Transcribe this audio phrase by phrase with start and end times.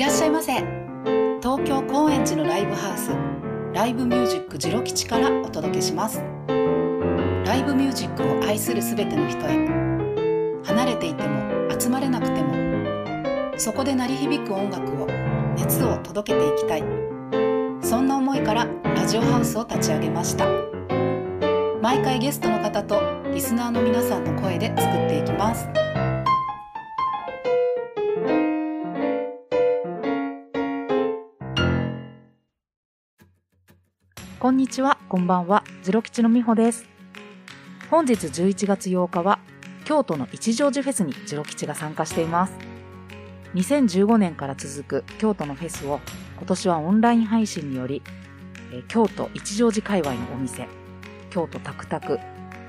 [0.00, 0.54] いらっしゃいませ。
[1.42, 3.10] 東京高円寺のライブハウス
[3.74, 6.22] ライブミュージックジロ吉からお届けします。
[7.44, 9.68] ライブミュージックを愛するすべての人へ
[10.64, 15.06] 離れていても集まれなくてもそこで鳴り響く音楽を
[15.54, 16.84] 熱を届けていきたい。
[17.82, 20.46] そんな思いからラジオハウスを立ち上げました。
[21.82, 23.02] 毎回ゲストの方と
[23.34, 25.68] リスナーの皆さんの声で作っていきます。
[34.50, 36.84] こんにちは、こんばんは、ジロ吉のみほです。
[37.88, 39.38] 本日11月8日は、
[39.84, 42.54] 京都の一乗寺フェスにジロ吉が参加しています。
[43.54, 46.00] 2015年から続く京都のフェスを、
[46.36, 48.02] 今年はオンライン配信により、
[48.72, 50.66] え京都一乗寺界隈のお店、
[51.30, 52.18] 京都タクタク、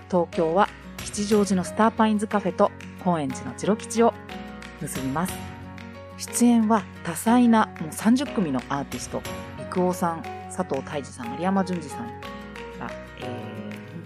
[0.08, 2.72] 東京は吉祥寺のスターパインズカフェと
[3.04, 4.14] 高円寺のジロ吉を
[4.82, 5.34] 結びます。
[6.18, 9.24] 出演は多彩なもう30組のアーティスト、
[9.58, 12.08] 陸王さん、佐藤泰治さん、有山淳二さん
[12.80, 13.62] が、えー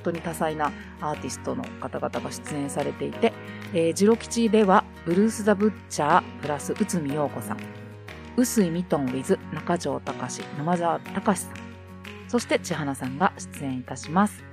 [0.06, 3.34] 本当に多彩なアーティストの方々が出演されていて、
[3.74, 7.58] えー、ジロ吉では、ブルース・ザ・ブッチャー、プラス、内海陽子さん、
[8.38, 11.54] 臼井ミトン・ウィズ、中条隆、沼沢隆さん、
[12.28, 14.44] そして千花さんが出演いたします。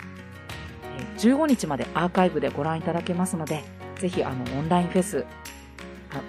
[1.19, 3.63] 15日までアーカイブでご覧いただけますので、
[3.97, 5.27] ぜひ、あの、オンラインフェス、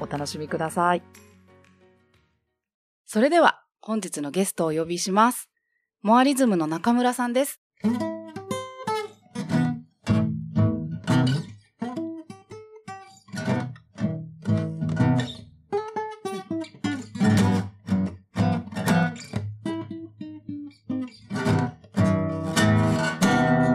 [0.01, 1.03] お楽しみください。
[3.05, 5.52] それでは本日のゲストをお呼びします
[6.03, 7.61] モアリズムの中村さんです。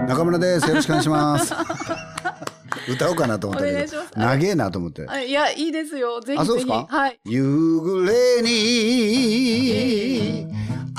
[0.08, 0.68] 中村です。
[0.68, 1.54] よろしくお願いします。
[2.90, 3.92] 歌おうかなと思ったけど。
[4.16, 5.04] 長えなと思って。
[5.06, 6.20] あいやいいですよ。
[6.20, 6.42] ぜひぜひ。
[6.42, 6.86] あそうですか？
[6.88, 7.20] はい。
[7.26, 10.07] 夕暮れに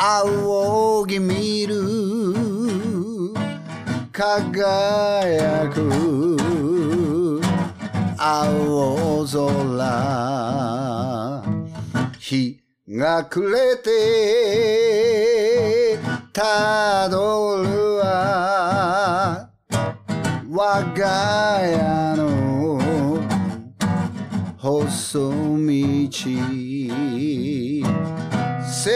[0.01, 1.75] 青ぎ見る。
[4.13, 6.37] 輝く。
[8.17, 11.43] 青空。
[12.17, 13.89] 日が暮れて。
[16.31, 19.49] たどるは
[20.49, 22.79] 我が家の
[24.57, 25.39] 細道。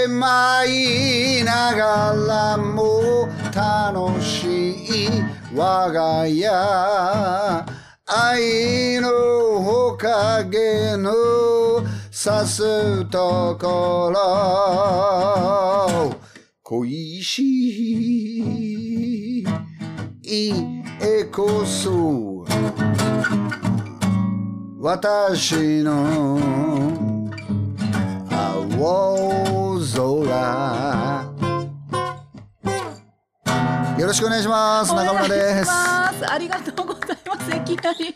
[0.05, 5.07] 狭いながらも楽しい
[5.55, 6.49] 我が家。
[8.05, 11.13] 愛のおかげの
[12.11, 16.13] さすところ。
[16.63, 17.39] 恋し
[19.39, 19.45] い。
[20.21, 20.53] 家
[21.31, 22.45] こそ
[24.81, 27.12] 私の
[28.35, 31.33] 青空。
[33.99, 34.93] よろしくお願いします。
[34.93, 35.69] 中村です。
[35.69, 37.55] ありがとうございます。
[37.55, 38.15] いきなり。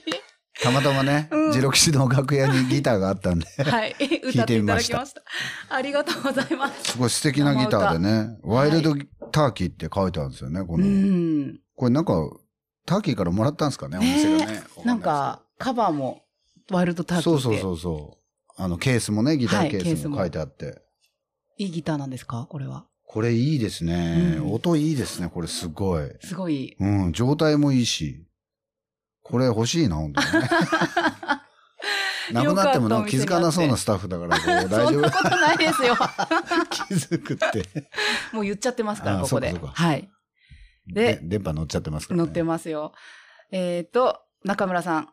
[0.60, 1.52] たまたまね、うん。
[1.52, 3.46] ジロキシの楽屋にギターがあったんで。
[3.64, 3.96] はい。
[4.26, 5.22] 歌っていただきました。
[5.70, 6.94] ありがとうございます。
[6.94, 8.96] すごい素敵なギターでねワイルド
[9.32, 11.60] ターキーって書いてあるんですよねこうの、ん。
[11.76, 12.14] これなんか
[12.88, 14.64] ターキーからもらったんですかねお店がね。
[14.84, 16.24] なんかカバーも
[16.72, 17.44] ワイルドターキーって。
[17.44, 18.17] そうそうそうそう
[18.58, 20.82] あのケースもねギターケースも書いてあって、
[21.58, 22.48] いいギターなんですか？
[22.50, 22.86] これは。
[23.06, 24.54] これいいですね、うん。
[24.54, 26.10] 音いいですねこれすごい。
[26.22, 26.76] すごい。
[26.80, 28.26] うん状態もいいし。
[29.24, 30.50] これ欲しいな本当にね。
[32.34, 34.92] なくなっても気づかなそうなスタッフだから大丈夫？
[34.92, 35.96] そんなことないですよ。
[36.70, 37.64] 気づくって。
[38.34, 39.54] もう言っちゃってますからあここで。
[39.54, 40.10] はい。
[40.88, 42.94] でで電波乗っちゃってますから、ね、乗ってますよ。
[43.52, 45.10] えっ、と中村さん。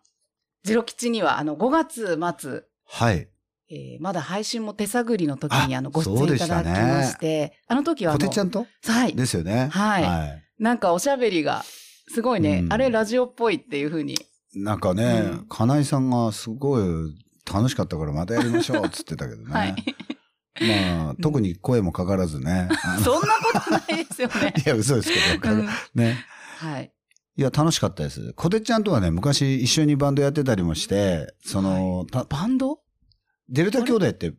[0.65, 2.63] ジロ吉にはあの5月末。
[2.87, 3.29] はい
[3.71, 8.67] えーまだ配信も手探りの時にああのご出演いただねきまして、あの時はあのこてちゃんと？
[8.87, 9.69] はいですよね。
[9.73, 10.63] はい。
[10.63, 11.65] なんかおしゃべりが
[12.09, 12.73] すごいね、うん。
[12.73, 14.17] あれラジオっぽいっていうふうに。
[14.55, 15.47] なんかね、うん。
[15.49, 16.85] 金井さんがすごい
[17.53, 19.53] 楽しかったからまたやりましょうっつってたけどね。
[19.53, 19.75] はい。
[20.97, 22.69] まあ、特に声もかからずね。
[23.03, 24.55] そんなことないですよね。
[24.65, 25.69] いや、嘘ですけど、うん。
[25.95, 26.25] ね。
[26.59, 26.93] はい。
[27.37, 28.33] いや、楽しかったです。
[28.35, 32.79] こてちゃんとはね、昔一緒にバンドやってたりもして、その、たバンド？
[33.49, 34.33] デルタ兄弟って、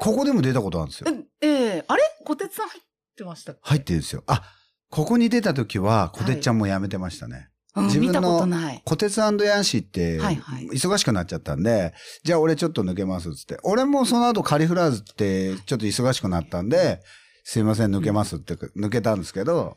[0.00, 1.06] ここでも出たことあるんですよ。
[1.40, 2.02] えええあれ？
[2.24, 2.82] 小鉄さん入っ
[3.16, 4.22] てました入ってるんですよ。
[4.26, 4.42] あ、
[4.90, 7.36] ここに出た時は、こてちゃんも辞めてましたね。
[7.36, 13.58] うん自分の見たことないコテツヤンシーって、はいはい忙しくなっちゃったんで、じゃあ俺ちょっと抜けますっつって。
[13.62, 17.00] 俺もその後カリフラーズってちょっと忙しくなったんで、
[17.44, 19.76] すいません、抜けますって、抜けたんですけど、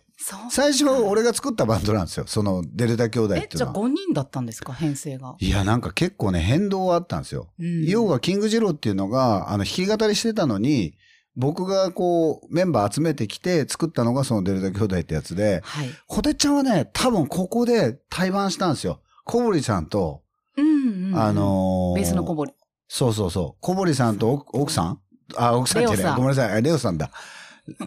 [0.50, 2.26] 最初俺が作ったバンドなんですよ。
[2.28, 3.90] そのデルタ兄弟っえ、じゃあていうのは。
[3.90, 4.74] 5人だったんですか？
[4.74, 5.36] 編成が。
[5.40, 7.48] いや、なんか結構ね、変動はあったんですよ。
[7.60, 10.96] うん要は、キングジローっていうのが、あの、弾き語りしてたのに、
[11.36, 15.90] 僕がこう、メンバー集めてきて作ったのがそのデルタ兄弟ってやつで、はい。
[16.08, 19.00] コテちゃんはね、多分ここで対バンしたんですよ。
[19.26, 20.22] 小堀さんと、
[20.58, 22.52] うんうんうんあのーベースの小堀。
[22.88, 23.62] そうそうそう。
[23.62, 25.00] 小堀さんと奥奥さん？
[25.36, 26.16] あ、奥さんじゃない。
[26.16, 26.52] ごめんなさい。
[26.54, 27.10] あレオさんだ。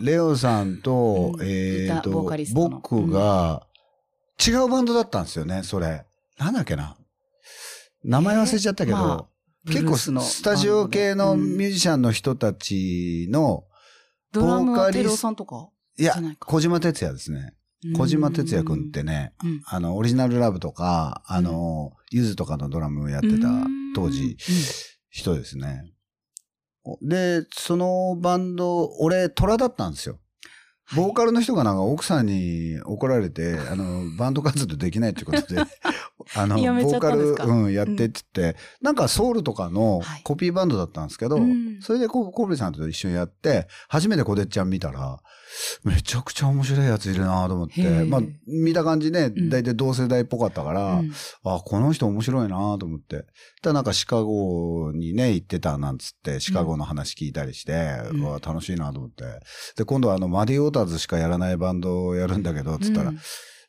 [0.01, 1.43] レオさんと、うん。
[1.43, 2.81] えっ、ーボーカリストの。
[2.81, 3.67] 僕が、
[4.47, 6.05] 違うバンドだったんですよね、それ。
[6.39, 6.97] なんだっけな。
[8.05, 9.27] 名前忘れちゃったけど、えーまあ
[9.69, 13.65] 結構スのスタジオ系のミュージシャンの人たちの、
[14.33, 15.71] ボーカリスはテロさんとか？
[15.99, 17.55] いや小島哲也ですね。
[17.97, 19.61] 小島哲也くんってね、うん。
[19.67, 23.49] あの、オリジナルラブとか、あの、ゆずとかのドラムやってた
[23.97, 24.37] 当時、
[25.11, 25.93] 人ですね。
[27.03, 30.19] で、そのバンド、俺、虎だったんですよ。
[30.95, 35.61] ボーカルの人がなんか奥さんに怒られて、 あの、バンド活動できないってことで、
[36.37, 40.23] あの、ボーカル、うん、やってって言って、なんかソウルとかのはい。
[40.23, 41.81] コピーバンドだったんですけど、うん。
[41.81, 45.19] それでココブリさんと一緒にやって、初めてコデッちゃん見たら、
[45.85, 49.49] めちゃくちゃ面白いやついるなと思って、まあ、見た感じね、うん。
[49.49, 51.13] 大体同世代っぽかったから、うん。
[51.45, 53.27] あ、この人面白いなと思って。
[53.63, 57.73] ただなんかシカゴにね、行ってたなんつって、シカゴの話聞いたりして、
[58.13, 58.23] うん。
[58.41, 59.25] 楽しいなと思って。
[59.77, 63.19] で、今度はあの、マディ・オーターズしかやらないバンドをやるんだけど、つったら、うん。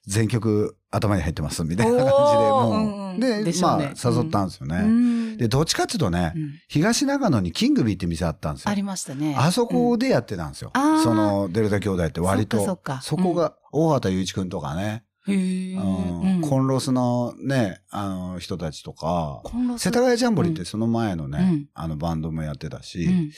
[0.05, 3.19] 全曲頭に入ってます、みたいな感じで、もう、うんうん。
[3.19, 3.53] で、ね。
[3.61, 4.77] まあ、誘ったんですよね。
[4.77, 8.73] うんで、どっちかっていうとね、うん東長野にキングビーって店あったんですよあ。
[8.73, 9.35] りましたね。
[9.37, 10.71] あそこでやってたんですよ。
[10.75, 12.63] うんその、デルタ兄弟って割と。
[12.63, 15.03] そっかそっかこが、大畑雄一くんとかね。
[15.27, 23.31] うんうんコンロスのね、あの人たちとか、コンロス世田谷ジャンボリーってその前のね、うんあのバンドもやってたし、うん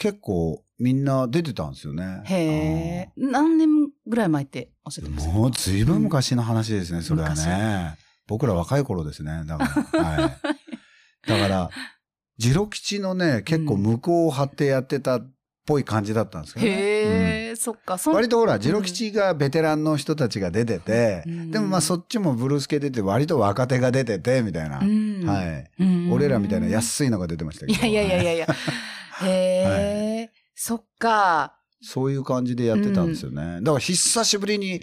[0.00, 2.22] 結構みんな出てたんですよね。
[2.24, 3.12] へえ。
[3.18, 3.68] 何年
[4.06, 7.98] ぐらい前っておっしゃってましたもうずいぶん昔の話ですね、それは昔ね。
[8.26, 10.04] 僕ら若い頃ですね、だから。
[10.04, 10.38] はい。
[11.30, 11.70] だから、
[12.38, 15.30] ジロ吉のね、結構向こうを張ってやってたっ
[15.66, 16.72] ぽい感じだったんですけどね。
[16.72, 17.98] へえ、そっか。
[18.06, 24.80] 割とほら、ジロ吉がベテランの人たちが出てて、うんでもまあそっちもブルース系出て、割と若手が出てて、みたいな。
[24.80, 25.70] うんはい。
[25.78, 27.86] うん俺らみたいな安いのが出てましたけど。
[27.86, 28.46] いやいやいやいやいや。
[29.22, 31.56] へえ、そっか。
[31.82, 33.60] そういう感じでやってたんですよね。
[33.62, 34.82] だから久しぶりに、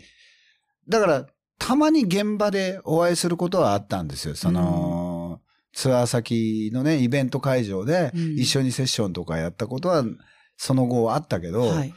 [0.88, 1.28] だから
[1.60, 4.36] たまに現場でお会いすることはあったんですよ。
[4.36, 5.07] その、
[5.74, 10.04] ツアー先のね、イベント会場でうん一緒にセッションとかやったことは、
[10.58, 11.94] その後あったけど、はい。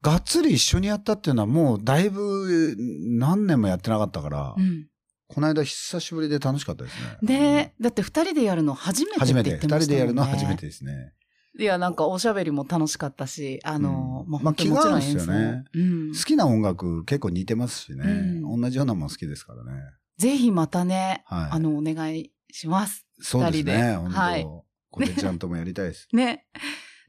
[0.00, 2.76] がっつり一緒にやったっていうのはもうだいぶ
[3.18, 4.86] 何年もやってなかったから、うん
[5.30, 7.18] この間久しぶりで楽しかったですね。
[7.22, 9.98] で、だって二人でやるの初めてって初めて、言ってましたもんね。
[9.98, 11.12] 二人でやるのは初めてですね。
[11.58, 18.04] いや、なんかおしゃべりも楽しかったし、あの、うんまあ、気が合うんですよねうん好きな音楽結構似てますしね。
[18.42, 19.82] うん同じようなもん好きですからね。
[20.16, 23.06] ぜひまたね、はいあの、お願いします。
[23.20, 23.96] そうですね。
[23.96, 24.46] 本当、はい
[24.90, 26.08] コテちゃんともやりたいです。
[26.16, 26.46] ね。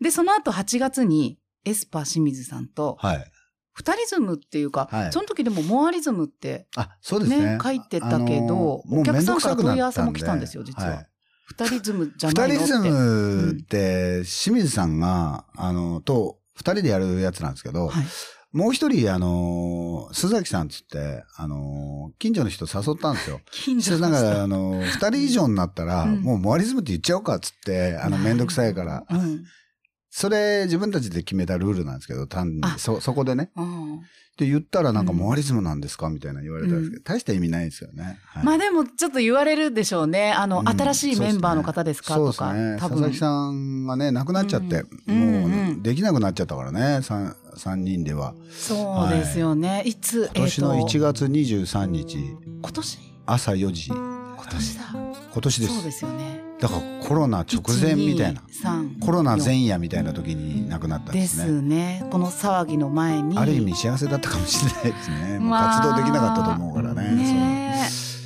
[0.02, 3.32] で、その後8月に、エスパー清水さんと、はい。
[3.74, 7.54] 二リズムっていうか、はいその時でもモアリズムってあ、そうですね。
[7.54, 10.90] ね、書いてたけど、お客さんから問い合わせも来たんですよ、実は。
[10.90, 11.10] はい
[11.58, 12.64] 二リズムじゃないのって。
[12.64, 18.06] 二人ズムって、清水さんが、あの、と、二人でやるやつなんですけど、はい。
[18.52, 23.42] もう一人、あの、須崎さんつって、あの、近所の人誘ったんですよ。
[23.52, 29.06] 近そしてなんか、あの、二人以上になったら、うんもうモアリズムって言っちゃおうかっつって、あの、めんどくさいから。
[29.08, 29.46] うん。
[30.10, 33.52] それ、自分たちで決めたルールなんですけど、単にあ、そ、そこでね。
[33.56, 34.02] うん。
[34.40, 38.20] って言ったらなんかうんモアリズムなんですかみたいな言われたんですけど、大した意味ないですよね。
[38.24, 40.32] はいまあでも、ちょっと言われるでしょうね。
[40.32, 42.14] あの、うん新しいメンバーの方ですか？
[42.16, 42.54] そうとか。
[42.54, 42.78] ね。
[42.80, 43.18] 佐々木。
[43.18, 48.34] さんがね、亡くなっちゃって、うんもうんうんうできなくなっちゃったからね、三三人では。
[48.50, 49.84] そうですよね。
[49.86, 52.18] いつ、今年のえーと1月23日、
[52.62, 53.00] 今年？
[53.26, 54.84] 朝4時、今年だ。
[55.34, 55.74] 今年です。
[55.76, 56.49] そうですよね。
[56.60, 58.42] だからコロナ直前みたいな。
[58.42, 58.50] 1 2
[59.00, 61.46] 3コロナ前夜みたいな時に亡くなったんでですね。
[61.46, 62.08] すね。
[62.12, 63.38] この騒ぎの前に。
[63.38, 65.40] ある意味幸せだったかもしれないですね。
[65.40, 67.16] まあ活動できなかったと思うからね。
[67.16, 67.84] ね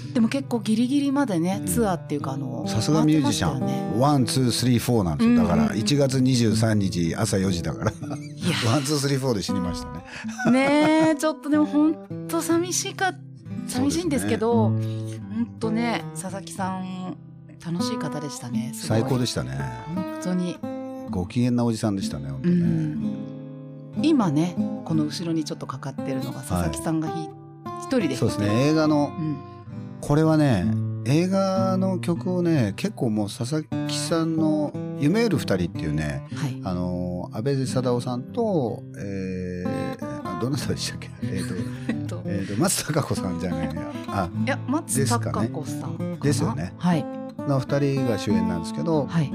[0.10, 4.00] えでも結構ギリギリまでね、ツアーっていうかあの、さすがミュージシャン。
[4.00, 5.38] one、two、three、four なんですよ。
[5.38, 7.92] だからうんうんうん1月23日朝4時だから。
[7.92, 7.94] い
[8.68, 10.04] one、two、three、four で死にましたね。
[10.46, 13.14] や、ねえ、ちょっとでも本当寂しいか、
[13.68, 17.18] 寂しいんですけど、本当ね、佐々木さん、
[17.66, 18.72] 楽しい方でしたね。
[18.74, 19.58] 最高でしたね。
[19.96, 20.58] 本当に。
[21.10, 22.58] ご機嫌なおじさんでしたね、本当うね。
[22.60, 23.24] ん。
[24.02, 24.56] 今ね、
[24.86, 27.30] この後ろにちょっとかかってるのが佐々木さんがひ、
[27.84, 29.38] 一人でそうですね、映画の、うん。
[30.02, 30.66] これはね、
[31.06, 36.62] 映画の曲をね、結構もう佐々木さんの夢売る二人っていうね、はい。
[36.64, 41.10] あのー、安倍貞夫さんと、えー、あどなたでしたっけ？
[41.24, 41.56] えっ、と、
[41.90, 43.92] えっと、えーと、松たか子さんじゃないや。
[44.08, 47.23] あ、いや、松たか子さんですよねはい。
[47.48, 49.32] の二人が主演なんですけど、はい。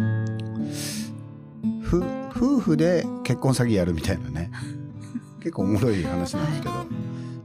[1.83, 4.51] ふ夫婦で結婚詐欺やるみたいなね。
[5.41, 6.75] 結構おもろい話なんですけど。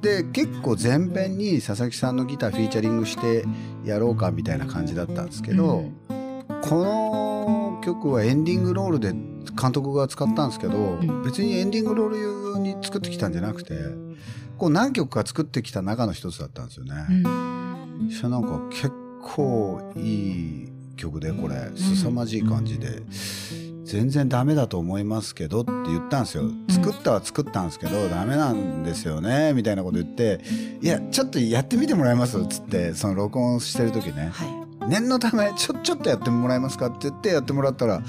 [0.02, 3.46] で、結構前編に佐々木さんのギターフィーチャリングして
[3.86, 6.24] やろうかみたいな感じだったんですけど、うん
[6.70, 13.74] この曲はエンディングロールで監督が使ったんですけど、ん別にエンディングロール用に作ってきたんじゃなくて、
[14.58, 16.94] こう何曲か作ってきた中の一つだったんですよね。
[17.10, 18.92] うんなんか結
[19.24, 21.72] 構いい曲でこれ。
[21.76, 23.02] 凄まじい感じで、
[23.86, 26.44] 全然ダメだと思いますけどって言ったんですよ。
[26.70, 30.42] 作ったは作ったんですけど、ダメなんですよねみたいなこと言って、
[30.82, 32.40] いやちょっとやってみてもらえます？
[32.40, 34.90] っつってその録音してる時ね、はい。
[34.90, 36.88] 念のためちょちょっとやってもらえますか？
[36.88, 38.02] って言ってやってもらったら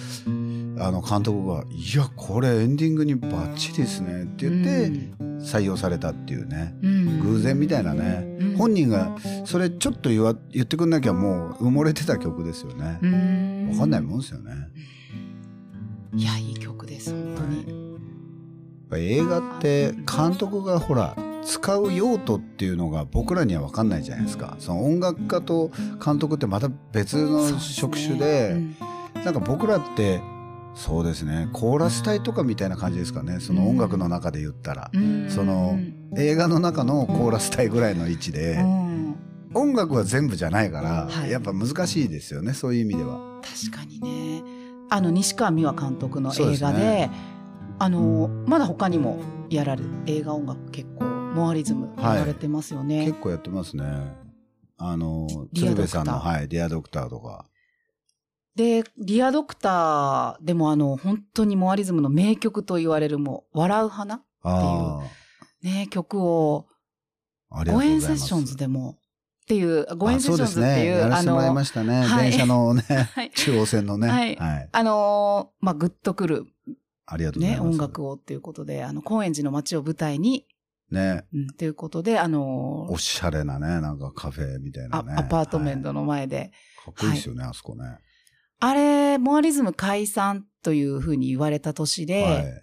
[0.79, 4.93] あの監督が「いやこれエンディングにバッチリですね」って言って
[5.39, 6.75] 採用されたっていうね。
[6.83, 13.07] うん偶然みたいなね、うん本人がそれちょっと言わ言ってくんなきゃもう埋もれてた曲ですよねう。
[13.09, 14.53] んわかんないもんですよね。
[16.15, 17.85] いや、いい曲です、本当に。
[18.95, 24.57] ぱり映画って監督がほら使う用途っていうのが僕らには分かんないじゃないですか。
[24.61, 25.71] その音楽家と
[26.03, 28.57] 監督ってまた別の職種で、
[29.25, 30.23] なんか僕らって
[30.75, 31.49] そうですね。
[31.53, 33.41] コーラス隊とかみたいな感じですかね。
[33.41, 35.31] その音楽の中で言ったら、うん。
[35.31, 35.79] その
[36.17, 39.17] 映画の中のコーラス隊ぐらいの位置で、うん。
[39.55, 41.31] 音楽は全部じゃないから、はい。
[41.31, 42.55] やっぱ難しいですよね。
[42.55, 43.21] そういう意味では。
[43.43, 44.65] 確かにね。
[44.91, 47.11] あの西川美和監督の映画でね
[47.79, 49.19] あのまだ他にも
[49.51, 53.85] やられる映画音楽結構モアリズムやられてますよね、結構やってますね。
[54.77, 57.47] あの鶴瓶さんのはいディアドクターとか。
[58.57, 65.03] で「ディアドクター」でもあの本当にモアリズムの名曲と言われるもう「笑う花あ」
[65.63, 66.67] ね曲を
[67.51, 68.11] あ、ありがと五うございます。
[68.11, 68.99] 円セッションズでも
[69.45, 70.85] っていう五円セッションズって。
[70.85, 72.03] いうやらせてもらいまのしたね。
[72.03, 72.83] はい電車のね、
[73.15, 74.09] はい中央線のね。
[74.09, 74.37] ははいい。
[74.37, 76.47] あのーまあグッとくる
[77.07, 77.69] ありがとうございねます。
[77.69, 80.47] 音楽をっていうことであの高円寺の街を舞台に
[80.91, 81.25] ね。
[81.33, 85.15] うん、ということで、あのーおしゃれなね、なんかカフェみたいなあね。
[85.17, 87.99] アパートメンはトの前で、いかっこいいですよね、あそこね。
[88.61, 92.63] あれ、モアリズム解散というふうに言われた年で、はい。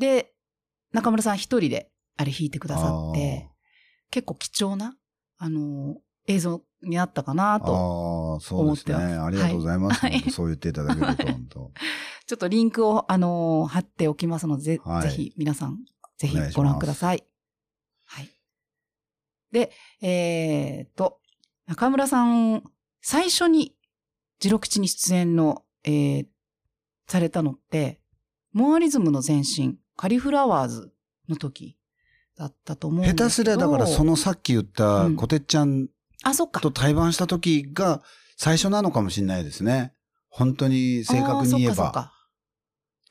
[0.00, 0.32] で、
[0.92, 3.50] 中村さん一人であれ弾いてくださって、
[4.10, 4.96] 結構貴重な、
[5.38, 8.36] あのー映像になったかなと。
[8.36, 8.94] ああ、そうですね。
[8.94, 10.00] 思ってますありがとうございます。
[10.00, 11.72] はいそう言っていただけると、本当。
[12.26, 15.84] ちょっとリンクを、あのー貼っておきますので、ぜ,、はいぜひ皆さん、
[16.16, 17.24] ぜひご覧ください。
[18.06, 18.30] はい。
[19.52, 21.20] で、えーっと、
[21.66, 22.64] 中村さん、
[23.02, 23.76] 最初に、
[24.44, 26.26] ジロ吉に出演の、えー
[27.06, 28.00] されたのって、
[28.52, 30.92] モアリズムの前身、カリフラワーズ
[31.30, 31.78] の時
[32.36, 33.24] だったと思うんですけど。
[33.24, 35.88] 下手すりゃだからそのさっき言ったうんこてっちゃん
[36.22, 36.60] あ、そっか。
[36.60, 38.02] と対バンした時が
[38.36, 39.94] 最初なのかもしれないですね。
[40.28, 42.12] 本当に正確に言えば。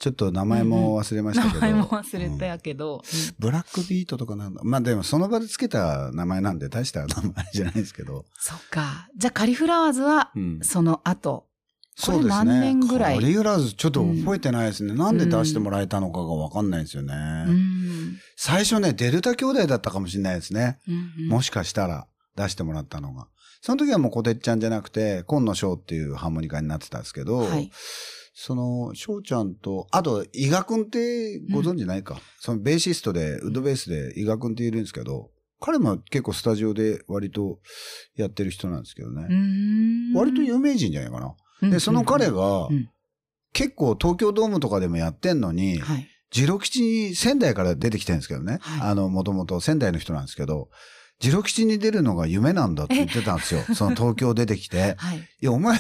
[0.04, 1.62] ちょっと名前も忘れましたけど。
[1.62, 3.02] 名前も忘れたうんやけど。
[3.40, 4.60] ブラックビートとかなんだ。
[4.62, 8.26] まあでもその場でつけた名前なんで大した名前じゃないですけど。
[8.38, 9.08] そっか。
[9.16, 11.48] じゃあカリフラワーズは、うんその後。
[11.96, 12.30] そうですね。
[12.36, 13.16] 何年ぐらい？
[13.16, 14.94] カリフラワーズちょっと覚えてないですね。
[14.94, 17.16] なんで出してもらえたのかがわかんないですよね。
[17.48, 20.80] うん最初ね、デルタ兄弟だったかもしれないですね。
[20.86, 20.92] う
[21.28, 23.30] んもしかしたら出してもらったのが。
[23.62, 27.72] その時はもうコテッちゃんじゃなくて、今野翔っていうハーモニカになってたんですけど、はい。
[28.34, 37.60] その、翔ちゃんと、あと、伊賀くんってご存知ないか、そのベーシストで、ウッドベースで伊賀くんっているんですけど、彼も結構スタジオで割と
[38.16, 39.28] やってる人なんですけどね。
[40.14, 41.20] 割と有名人じゃないか
[41.62, 41.70] な。
[41.70, 42.90] で、その彼がうん、
[43.54, 46.08] 結構東京ドームとかでもやってんのに、はい。
[46.32, 48.58] ジロ吉に仙台から出てきてるんですけどね。
[48.60, 50.70] はいあの、もともと仙台の人なんですけど、
[51.24, 53.62] ジロ吉に出るのが夢なんだって言ってたんですよ。
[53.74, 54.96] その東京出てきて。
[54.98, 55.20] はい。
[55.20, 55.78] いや、お前、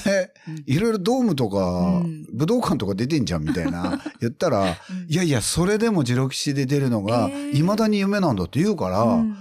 [0.47, 0.63] うん。
[0.65, 2.25] いろいろドームとか、うん。
[2.33, 4.77] 武道館とか出てんじゃんみたいな 言ったら、
[5.09, 7.51] いやいや、それでもジロ吉で出るのがえ、ー。
[7.55, 9.35] 未だに夢なんだって言うから、うん。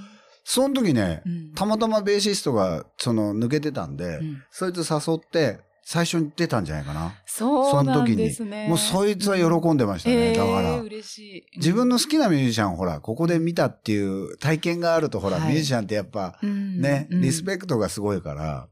[0.44, 1.52] その時ねう、ん。
[1.54, 4.42] たまたまベーシストが、その、抜けてたんで、うん。
[4.50, 7.14] そいつ誘って、最初に出たんじゃないかな。
[7.26, 8.68] そうなんその時にですね。
[8.68, 10.30] もうそいつは喜んでましたね。
[10.30, 10.80] えーだから。
[10.80, 11.18] 嬉し
[11.54, 11.56] い。
[11.56, 18.68] 自分の好きなミュージシャンをほら、ここで見たっていう体験があるとほら、はいミュージシャンってやっぱ、うんね、うんリスペクトがすごいから、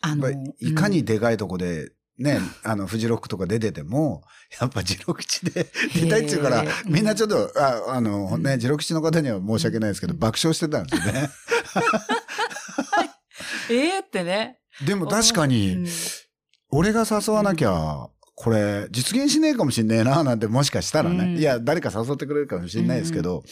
[0.00, 4.22] あのいかにでかいとこで、ね、あの、フジロックとか出てても、
[4.60, 11.28] やっぱジロ吉で出たいっていうからみんなちょっと、ああの、ね、ジロ吉の方には申し訳ないですけど、爆笑してたんですよね。
[13.68, 14.58] ええってね。
[14.86, 15.86] でも確かうにん、
[16.70, 21.24] 俺が誘わなきゃ、これ、実現しねえかもしんねえな、なんてもしかしたらね。
[21.24, 23.42] うんいや、誰か誘ってくれるかもしんないですけど、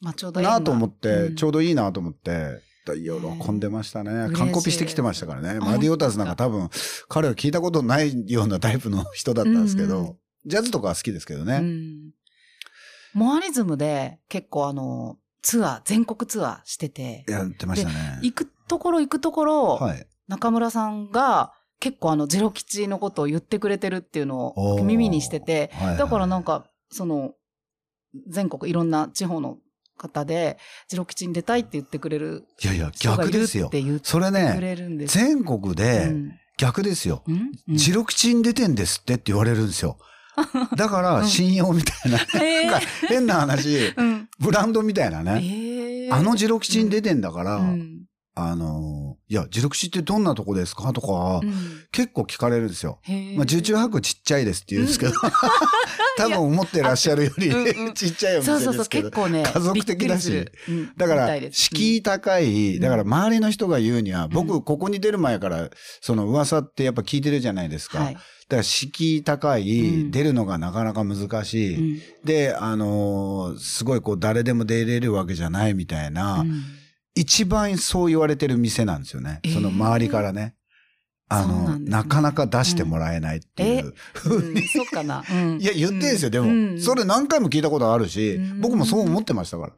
[0.00, 1.58] まあちょうどいいなあと思って、ちょうど。
[1.58, 4.32] どいいなと思って、喜んでましたね。
[4.34, 5.58] 完コピしてきてましたからね。
[5.62, 6.68] あマディオタスなんか多分、
[7.08, 10.16] 彼は聞いたことないようなタイプの人だったんですけど、うんうん
[10.46, 11.58] ジャズとかは好きですけどうね。
[11.58, 12.10] ん。
[13.14, 18.18] モアリズムで結構あの、ツアー、全国ツアーしてて、やってましたね。
[18.22, 20.06] 行くところ行くところ、はい。
[20.28, 21.54] 中村さんが
[21.84, 25.98] 結構あの、ゼロ吉のことを言ってくれてるっていうのを耳にしてて、はいはい。
[25.98, 27.32] だからなんか、その、
[28.26, 29.58] 全国いろんな地方の
[29.98, 30.56] 方で、
[30.88, 33.68] ゼロ吉に出たいって言ってくれるいやいや、逆ですよ。
[33.68, 35.18] て言ってそれくね、れるんです。
[35.18, 36.32] 全国でうん。
[36.56, 37.22] 逆ですよ。
[37.28, 37.52] うん？
[37.68, 37.76] うん。
[37.76, 39.98] ジロ吉に出てんですってって言われるんですよ。
[40.78, 41.26] だから、うん。
[41.28, 42.70] 信用みたいな、 へー。
[42.70, 44.30] なんか変な話、うん。
[44.38, 46.08] ブランドみたいなね。
[46.10, 48.04] あのジロ吉に出てんだから、うん
[48.36, 50.92] あの、いや、ジロ吉ってどんなとこですか？
[50.92, 51.52] とか、うん
[51.92, 52.98] 結構聞かれるんですよ。
[53.36, 55.12] まあ、受注博ちっちゃいですって言うんですけど、
[56.18, 59.16] 多分思ってらっしゃるよりうんうんちっちゃいおそうそうそう、店ですけど結。
[59.22, 59.44] 構ね。
[59.44, 60.44] 家族的だし
[60.96, 68.00] だから敷居高い、うんだから周りの人が言うには、う僕、ここに出る前から、その噂ってやっぱ聞いてるじゃないですか。
[68.00, 68.14] はい。
[68.14, 71.76] だから敷居高い、うん出るのがなかなか難しい。
[71.76, 76.64] うんで、あのーすごいこう誰でも出れるわけじゃないみたいな、うん
[77.14, 79.40] 一番そう言われてる店なんですよね。
[79.42, 79.54] えー。
[79.54, 80.54] その周りからね。
[81.26, 83.94] あのなかなか出してもらえないっていう。
[84.26, 84.54] うん。
[84.68, 85.24] そうかな。
[85.28, 85.58] うん。
[85.58, 86.80] いや、言ってんですよ、でも、うん。
[86.80, 88.60] それ何回も聞いたことあるし、うん。
[88.60, 89.72] 僕もそう思ってましたから。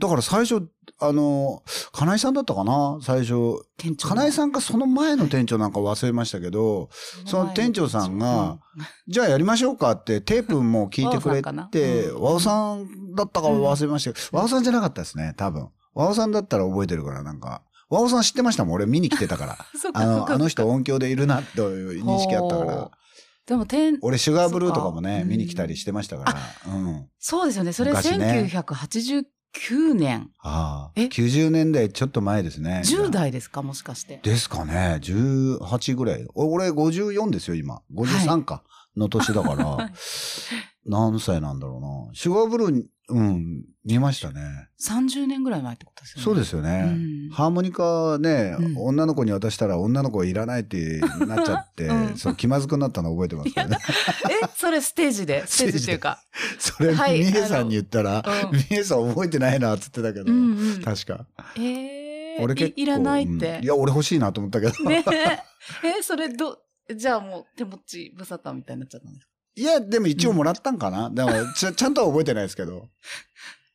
[0.00, 1.62] だから最初、あの、
[1.92, 2.98] 金井さんだったかな？
[3.00, 3.64] 最初。
[3.78, 6.90] 店長金井さんかその前の店長なんか忘れましたけど、
[7.26, 8.58] その店長さんが、
[9.06, 12.22] じゃあやりましょうかってテープも聞いてくれて、うん。
[12.22, 15.68] 和尾さんだったか忘れましたけど、和尾さんじゃなかったですね、多分。
[15.94, 17.62] 和尾さんだったら覚えてるから、なんか。
[17.88, 19.58] 和尾さん知ってましたもん、俺見に来てたから。
[19.92, 22.90] あの、かあの人音響でいるな、という認識あったから。
[23.46, 26.72] でも店、俺、シュガーブルーとかもね、見に来たりしてましたから。
[26.72, 27.06] うん。
[27.18, 27.72] そうですよね。
[27.72, 30.30] それ昔ね1989年。
[30.40, 30.92] ああ。
[30.94, 32.82] え？90年代ちょっと前ですね。
[32.84, 34.20] 10代ですかもしかして。
[34.22, 35.00] ですかね。
[35.02, 36.26] 18ぐらい。
[36.34, 37.82] お俺54ですよ、今。
[37.94, 38.62] 53か。
[38.96, 39.92] の年だから、はい
[40.86, 42.14] 何歳なんだろうな。
[42.14, 44.68] シュガーブルー、うん、見ましたね。
[44.80, 46.24] 30年ぐらい前ってことですよね。
[46.24, 46.84] そうですよね。
[46.86, 46.90] う
[47.28, 53.78] んハーモニカね、うん女の子に渡したら女の子いらないってなっちゃって、 うんそう気まずくなったの覚えてますね。
[54.44, 56.22] え、それ ステージで、ステージっていうか。
[56.58, 61.26] それ、はいみえさんに言ったら、うんみえさん覚えてないなって言ってたけど、うんうん確か。
[61.56, 63.58] えー、俺結構いいらないって。
[63.58, 64.84] うんいや、俺欲しいなと思ったけど。
[64.84, 65.04] ね
[65.84, 66.58] え、それど、
[66.94, 69.31] じゃあもう手持ち無沙汰みたいになっちゃったんですか？
[69.54, 71.10] いや、でも一応もらったんかな。
[71.10, 72.88] でもちゃ、ちゃんとは覚えてないですけど、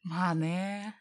[0.03, 0.95] まあね。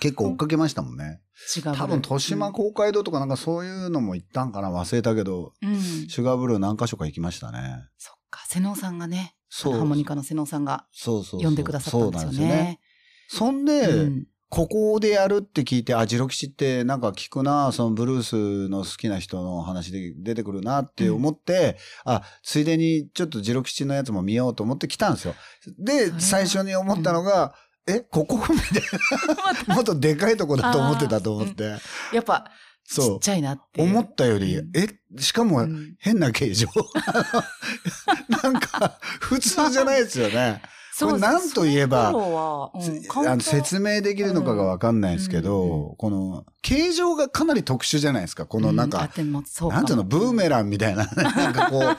[0.00, 1.20] 結構追っかけましたもんね。
[1.56, 1.62] 違う。
[1.74, 5.74] 多分、豊島公会堂とかなんかそういうのも行ったんかな忘れたけど、うん。
[5.74, 5.80] うん。
[5.80, 7.84] シュガーブルー何箇所か行きましたね。
[7.98, 9.72] そっか、瀬能さんがね、そう。
[9.74, 12.80] ハーモニカの瀬能さんがそうそう呼んでくださったんですよそうなんね。
[13.28, 25.34] そんで、うんここでやるって聞いて、あ、ジロ吉ってなんか聞くな、そのブルースの好きな人の話で出てくるなって思って、あ、ついでにちょっとジロ吉のやつも見ようと思って来たんですよ。
[25.78, 27.54] で、最初に思ったのが、
[27.86, 28.36] え、ここ？
[28.36, 28.82] みたい
[29.66, 29.72] な。
[29.74, 31.76] もっとでかいとこだと思ってたと思って。
[32.12, 32.44] やっぱ、
[32.86, 33.16] ちそう。
[33.16, 33.80] っちゃいなって。
[33.80, 34.86] 思ったより、うんえ、
[35.18, 36.68] しかもうん変な形状。
[38.42, 40.60] なんか、普通じゃないですよね。
[41.06, 48.46] これなんと言えばうんあの説明できるのかがわかんないですけど、うんうんこの、形状がかなり特殊じゃないですか。
[48.46, 49.44] このなんか、うんなん
[49.84, 51.96] ていうの、ブーメランみたいな、 なんかこう、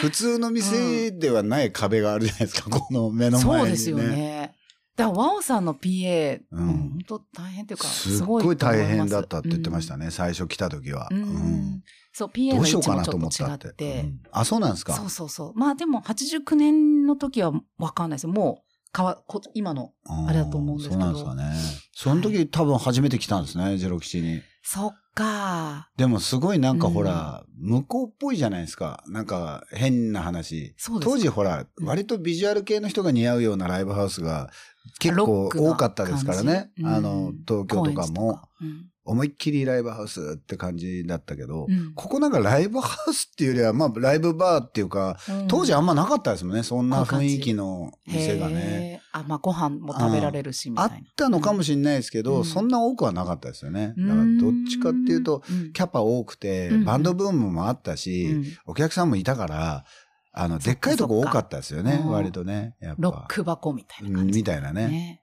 [0.00, 2.70] 普通の店ではない壁があるじゃないですか。
[2.70, 3.58] この目の前に、ね。
[3.58, 4.54] そうですよね。
[4.96, 10.10] だから、ワオさんの PA、ううんん、本当大変っていうか、すごい大変だったって言ってましたね。
[10.10, 11.08] 最初来た時は。
[11.10, 11.82] うん。
[12.26, 13.68] ううんんそう、PA どの位置うしようかなともちょっと違思って。
[13.68, 14.00] って。
[14.00, 14.94] うんあ、そうなんですか。
[14.94, 15.52] そうそうそう。
[15.54, 18.30] まあでも、89年の時はわかんないですよ。
[18.30, 19.92] もう、かわ、こ今の。
[20.06, 21.54] あれだと思うんですけどそうなんですかね。
[21.94, 24.42] その時多分初めて来たんですね、ジェロ吉に。
[24.62, 25.90] そっか。
[25.96, 29.02] でもすごいなんかうんほら、向こうっぽいじゃないですか。
[29.06, 30.74] なんか変な話。
[31.00, 34.50] 当時ほら、うん割とビジュアル系の人が似合うようなライブハウスが
[34.98, 36.70] 結構多かったですからね。
[36.80, 38.40] 感じあの、東京とかも。
[38.60, 46.62] うん思いっきりライブハウスって感じだったけど、うんここなんかライブハウスっていうよりは、まあライブバーっていうか、うん当時あんまなかったですもんね。
[46.62, 49.00] そんな雰囲気の店がね。
[49.12, 50.96] あ、まあご飯も食べられるし、みたあいな。
[50.96, 53.94] ったのかもしれないですけど、うんそんな多くはなかったですよね。
[53.96, 59.84] うんだからどっちかっていうと、うんキャパ多くて、うんバンドブームもあったし、うんお客さんもいたから、
[60.32, 62.76] あの、でっかいとこ多かったですよね割とね。
[62.80, 63.02] やっぱ。
[63.02, 64.38] ロック箱みたいなうん感じ。
[64.38, 64.86] みたいなね。
[64.86, 65.22] ね。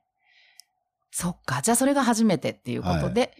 [1.11, 1.61] そっか。
[1.61, 3.31] じゃあそれが初めてっていうことで、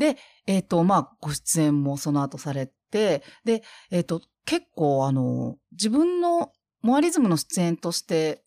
[0.00, 6.50] で、えっ、と、まあ、ご出演もその後されて、で、えっ、と、結構あの、自分の
[6.82, 8.42] モアリズムの出演として、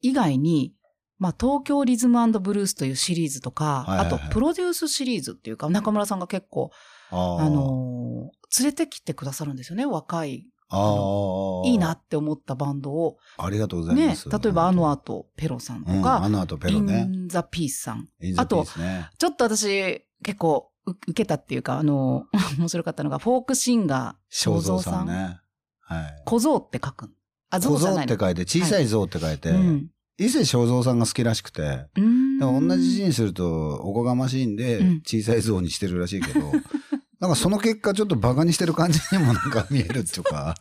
[0.00, 0.72] 以外に、
[1.18, 6.70] まあ、東京リズムブルースというシリーズとか、はいはいはいあと、プロデュースシリーズっていうか、中村さんが結構、
[7.10, 10.46] ああのー連れてきてくださるんですよね、若い。
[10.68, 13.18] あーいいなって思ったバンドを。
[13.38, 17.04] ありがとうございねます。、例えば、あの後後、ペロさんとうん、か、あの後ペイロね。
[17.04, 18.08] ンザピースさん。
[18.20, 19.10] インザあとピースね。
[19.18, 25.06] ちょっと私、結構、う受けたっていうか、あのー 面白かったのが、フォークシンガー、正蔵さん。
[25.06, 25.40] ね。
[25.80, 26.22] はい。
[26.24, 27.12] 小僧って書くん。
[27.50, 29.90] あ、小僧象じゃないのって書いて、小さい象って書いて、うん。
[30.18, 32.00] 伊勢正蔵さんが好きらしくて、で
[32.44, 36.52] も同じ字にするとおこがましいんでうん、小さい像にしてるらしいけど、
[37.18, 40.54] なんかその結果ちょっとバカにしてる感じにもなんか見えるっていうか、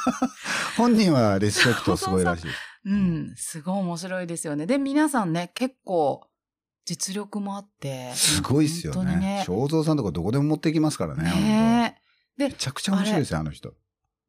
[0.76, 2.46] 本人はリスペクトすごいらしい。
[2.86, 4.66] うん、すごい面白いですよね。
[4.66, 6.26] で、皆さんね、結構、
[6.84, 8.12] 実力もあって。
[8.14, 9.44] すごいっすよ本当にね。
[9.46, 11.24] 正蔵さんとかどこでも持っていきますからね。
[11.24, 11.96] ね
[12.36, 13.74] 本当めちゃくちゃ面白いですよ、あの人。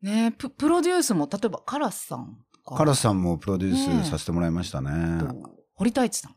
[0.03, 0.07] え。
[0.07, 2.37] ねえプ、プロデュースも、例えば、カラスさん。
[2.65, 5.19] カラスさんもプロデュねースさせてもらいましたね。
[5.19, 5.35] と
[5.73, 6.35] 堀太一さん。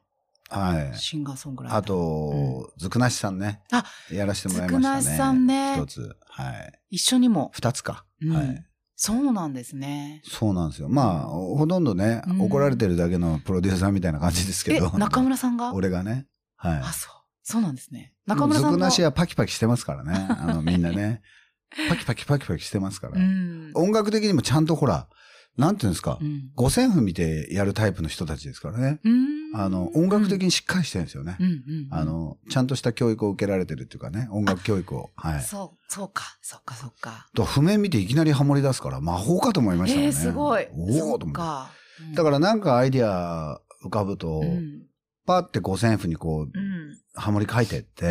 [0.49, 0.97] はい。
[0.97, 1.81] シンガーソングライター。
[1.81, 3.63] あと、ずくなしさんね。
[3.73, 5.03] あやらせてもらいましたね。
[5.03, 6.17] ずくなしさんね一つ。
[6.29, 6.81] はい。
[6.91, 7.51] 一緒にも。
[7.55, 8.05] 二つか。
[8.23, 8.67] うんはい。
[9.05, 10.23] そうなんですね。
[10.25, 10.89] そうなんですよ。
[10.89, 15.75] まあ、ほとんどね、うん怒られてるだけのプロデューサーみたいな感じですけえど。、中村さんが？
[15.75, 16.27] 俺がね。
[16.57, 16.79] はい。
[16.79, 17.13] あ、そう。
[17.43, 18.15] そうなんですね。
[18.27, 18.73] 中村さんの。
[18.73, 20.27] ずくなしはパキパキしてますからね。
[20.31, 21.21] あの、みんなね。
[21.91, 23.13] パキパキパキパキしてますから。
[23.17, 23.73] うん。
[23.75, 25.09] 音楽的にもちゃんとほら、
[25.57, 26.25] なんていうんですかう。
[26.25, 26.51] ん。
[26.55, 29.01] 五線譜見てやるタイプの人たちですからね。
[29.05, 31.43] うんあの、音楽的にしっかりしてるんですよねう。
[31.43, 31.89] んうん。
[31.91, 35.11] あの、ちゃんとした教育を受けられてるっていうかね、音楽教育を。
[35.15, 35.43] はい。
[35.43, 37.29] そう、そうか、そうか、そうか。
[37.35, 40.07] と譜面見ていきなりハモり出すから、魔法かと思いましたね。
[40.07, 40.67] えー、すごい。
[40.77, 41.27] おそおと思って。
[41.27, 41.71] うか。
[42.15, 44.83] だからなんかアイディア浮かぶと、うん、
[45.25, 46.99] パーって五線譜にこう、うん。
[47.15, 48.09] ハモリ書いてって、う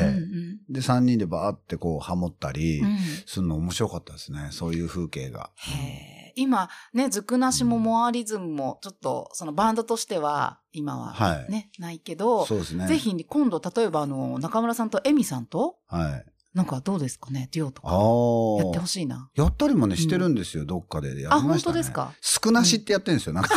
[0.69, 2.81] んで、三人でバーってこうハモったり
[3.25, 4.47] するの面白かったですね。
[4.51, 5.49] そういう風景が。
[5.57, 12.87] へー今、ね、ずくなしもモアリズムも、ちょっと、そのバンドとしては、今は、はいね、ないけど、そうですね。
[12.87, 12.97] ぜ。
[12.97, 16.25] ひ、今度、例えば、あの、中村さんとエミさんと、はい。
[16.53, 17.97] なんかどうですかね、デュオとあか。
[17.97, 18.63] あ。
[18.63, 19.27] やってほしいな。
[19.33, 21.07] やったりもね、してるんですよ、どっかで。
[21.09, 21.39] やりましたね。
[21.39, 22.13] あ本当ですか？
[22.21, 23.33] 少なしってやってるんですよ。
[23.33, 23.49] なんか、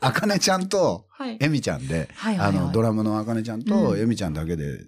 [0.00, 4.78] あかねちゃんと、はいえみちゃんで、はいあの、ドラムのあかねちゃんと、うんえみちゃんだけで、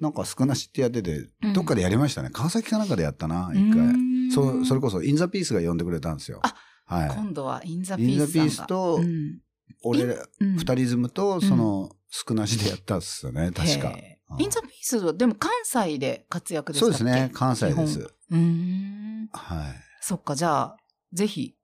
[0.00, 2.30] なんか少なしってやってて、うんどっかでやりましたね。
[2.32, 3.94] 川崎かなんかでやったな、一回。
[4.32, 4.98] そそれこそ。
[4.98, 6.40] そ、インザピースが呼んでくれたんですよ。
[6.42, 6.54] あ
[6.86, 7.10] はい。
[7.10, 8.48] 今度は、インザピインザースさんが。
[8.48, 9.38] ピースとうん
[9.82, 13.92] 俺、うん二リズムと、その、少なしでやったっすよね、確か。
[14.38, 18.00] インザピースは、でも関西で活躍ですかそうですね、関西です。。
[18.00, 19.28] うーん。
[19.32, 20.76] はそっか、じゃあ、
[21.12, 21.54] ぜひ、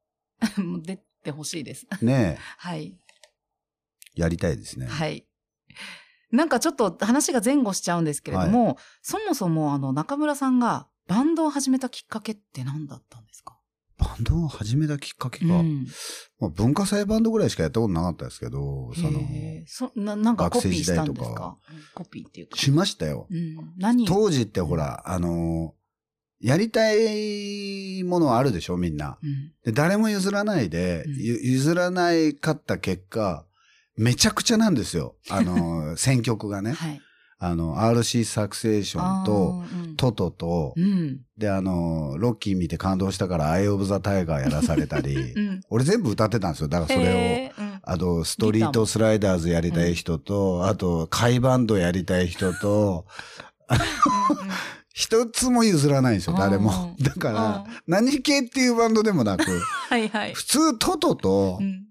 [0.82, 1.86] 出てほしいです。
[2.00, 2.04] い。
[2.04, 2.96] ね はい。
[4.16, 4.86] え、やりたいですね。
[4.86, 5.26] はい。
[6.30, 13.58] なんかちょっと話が前後しちゃうんですけれども、そもそもあの中村さんがバンドを始めたきっかけって何だったんですか？
[13.98, 15.54] バンドを始めたきっかけか。
[15.54, 15.86] うん
[16.40, 19.20] まあ、文化祭バンドぐらいしかやったことなかったですけど、その、
[19.66, 21.34] そななんかコピーしたんですか？
[21.34, 22.56] 学生時代とかうんコピーっていうか。
[22.58, 23.26] しましたよ。
[23.30, 24.06] うん、何？
[24.06, 25.84] 当時ってほら、あのー
[26.40, 29.18] やりたいものはあるでしょ、みんな。
[29.22, 33.46] うんで誰も譲らないで、うんゆ譲らないかった結果、
[33.96, 35.14] めちゃくちゃなんですよ。
[35.30, 36.72] あのー 選曲がね。
[36.72, 37.00] はい。
[37.46, 41.20] あの、RC サクセーションと、うん TOTO とう、ん。
[41.38, 45.60] で、あのーロッキー見て感動したから、 Eye of the Tiger やらされたり う、ん。
[45.70, 46.68] 俺全部歌ってたんですよ。
[46.68, 47.78] だからそれを。
[47.82, 53.06] あと、ストリートスライダーズやりたい人と、あと、甲斐バンドやりたい人と、
[54.92, 56.94] 一つも譲らないんですよ、誰も。
[56.98, 59.44] うんだからうん、何系っていうバンドでもなく、
[59.90, 60.32] はいはい。
[60.34, 61.82] 普通トトとう、ん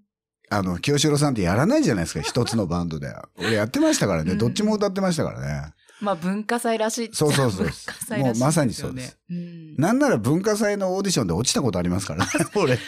[0.50, 3.14] あの、清志郎さんってやらないじゃないですか、 一つのバンドで。
[3.38, 5.72] 俺やってましたからね、うんどっちも歌ってましたからね。
[6.00, 7.72] まあ文化祭らしいそうそうそう文化
[8.04, 9.18] 祭らしいもうまさにそうです。
[9.30, 12.74] うんなんなら文化祭のオーディションで落ちたことありますからね、俺。
[12.76, 12.78] へ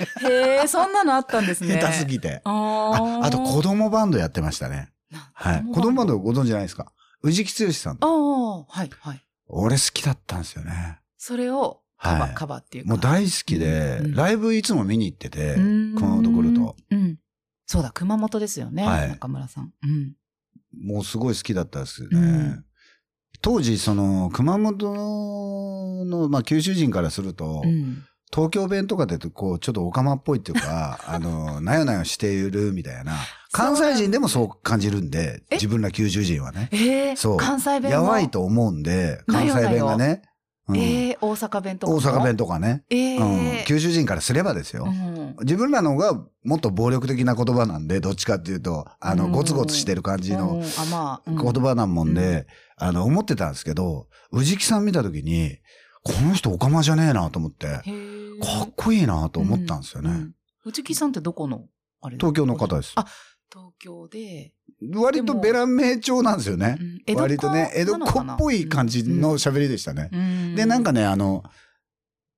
[0.64, 1.78] え、そんなのあったんですね。
[1.80, 2.42] 下手すぎて。
[2.44, 4.90] ああ、と子供バンドやってましたね。
[5.32, 5.64] はい。
[5.72, 6.92] 子供バンドご存知ないですか？
[7.22, 8.06] 宇治木剛さんあ。
[8.06, 9.24] あ、はいはい。
[9.48, 10.98] 俺好きだったんですよね。
[11.16, 12.90] それをカバー、はいカバーっていうか。
[12.90, 16.76] もう大好きで、うんライブいつも見に行ってて、うん熊本来ると。。
[16.90, 17.05] うん。
[17.66, 18.84] そうだ、熊本ですよね。
[18.86, 19.72] はい中村さん。
[19.82, 20.14] うん。
[20.80, 22.08] もうすごい好きだったですね。
[22.12, 22.64] うん
[23.42, 28.02] 当時、その、熊本の、まあ、九州人からすると、うん。
[28.34, 33.14] 東京弁とかでこう、ちょっとオカマっぽいっていうか、 あの、なよなよしているみたいな。
[33.52, 35.54] 関西人でもそう感じるんで、え？
[35.54, 36.68] 自分ら九州人はね。
[36.72, 37.36] ええそう。
[37.36, 40.22] 関西弁もやばいと思うんで、関西弁がね。
[40.68, 41.98] うんええ大阪弁とかも？
[41.98, 42.84] 大阪弁とかね。
[42.90, 43.64] ええうん。
[43.66, 44.84] 九州人からすればですよ。
[44.86, 50.62] うん自分らの方がもっと暴力的な言葉なんで、どっちかっていうと、あの、うんゴツゴツしてる感じうんの
[51.26, 55.58] 言葉なもんで、あの、思ってたんですけど、宇治木さん見たときに、
[56.02, 57.80] この人オカマじゃねえなと思って、か
[58.66, 60.10] っこいいなと思ったんですよね。
[60.10, 61.66] うん内木さんってどこの
[62.00, 62.16] あれ？
[62.16, 62.92] 東京の方です。
[62.96, 63.06] あ、
[63.56, 64.52] 東京で、
[64.94, 66.76] 割とベラン名調なんですよね
[67.08, 67.12] う。
[67.14, 70.10] ん割とね、江戸っ子っぽい感じの喋りでしたね。
[70.12, 71.42] うんで、なんかね、あの、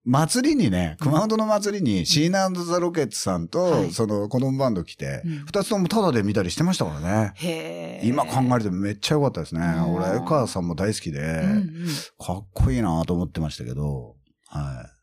[0.04, 8.00] 祭りにね、熊本の祭りにシーナザ・ロケッツさんはと、いその子供バンド来てうん、二つともタダで見たりしてましたからね。
[8.04, 9.61] 今考えるとめっちゃ良かったですね。
[9.61, 11.87] うん俺、江川さんも大好きで、うんうん
[12.24, 14.14] かっこいいなと思ってましたけど、
[14.46, 14.98] はい。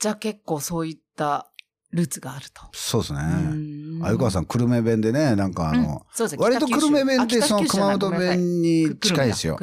[0.00, 1.51] じゃあ結構そういった
[1.92, 2.62] ルーツがあると。
[2.72, 3.20] そうですね。
[3.20, 3.24] う
[3.54, 9.58] ん鮎川さん、久留米弁でね、なんかあうんの、そう割と久留米弁ってあその熊本弁に近いですよ。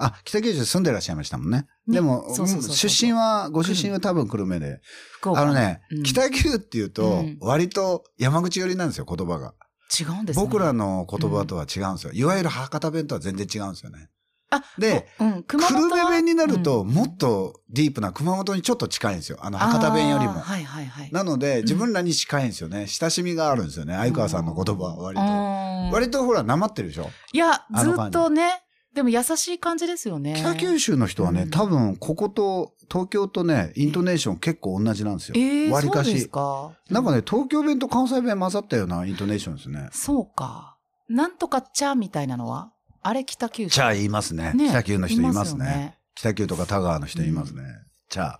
[0.00, 1.66] あ、北九州住んでらっしゃいましたもんね。
[1.86, 4.80] ねでも、出身は、ご出身は多分久留米で。
[5.24, 9.54] あのね、うん北九っていうとうん、割と山口寄りなんですよ、言葉が。
[9.88, 10.44] 違うんですね。
[10.44, 12.12] 僕らの言葉とは違うんですよ。
[12.12, 14.08] いわゆる博多弁とは全然違うんですよね。
[14.50, 19.38] あ、で、うん、熊久米弁になると、うんもっとディープな熊本にちょっと近いんですよ。
[19.42, 20.32] あの、博多弁よりも。
[20.32, 21.10] はいはいはい。
[21.12, 22.86] なので、ん自分らに近いんですよね。
[22.86, 23.94] 親しみがあるんですよね。
[23.94, 25.24] 相川さんの言葉は割と。
[25.24, 27.10] と割とほら、なまってるでしょ？
[27.32, 28.62] いや、ずっとね、
[28.94, 30.34] でも優しい感じですよね。
[30.38, 35.34] 北九州の人はね、うん多分、ここと、東京とね、イントネーション結構同じなんですよ。
[35.36, 36.72] えー、割かしそうですか？
[36.88, 39.90] なんかね、東京弁と関西弁混ざったようなイントネーションですね。
[39.92, 40.78] そうか。
[41.10, 42.72] なんとかちゃみたいなのは？
[43.02, 43.74] あれ北九州。
[43.74, 44.52] チャー言いますね。
[44.54, 45.64] ね北九の人いますね。
[45.64, 47.62] よね北九とか田川の人いますね。
[48.08, 48.38] チャー。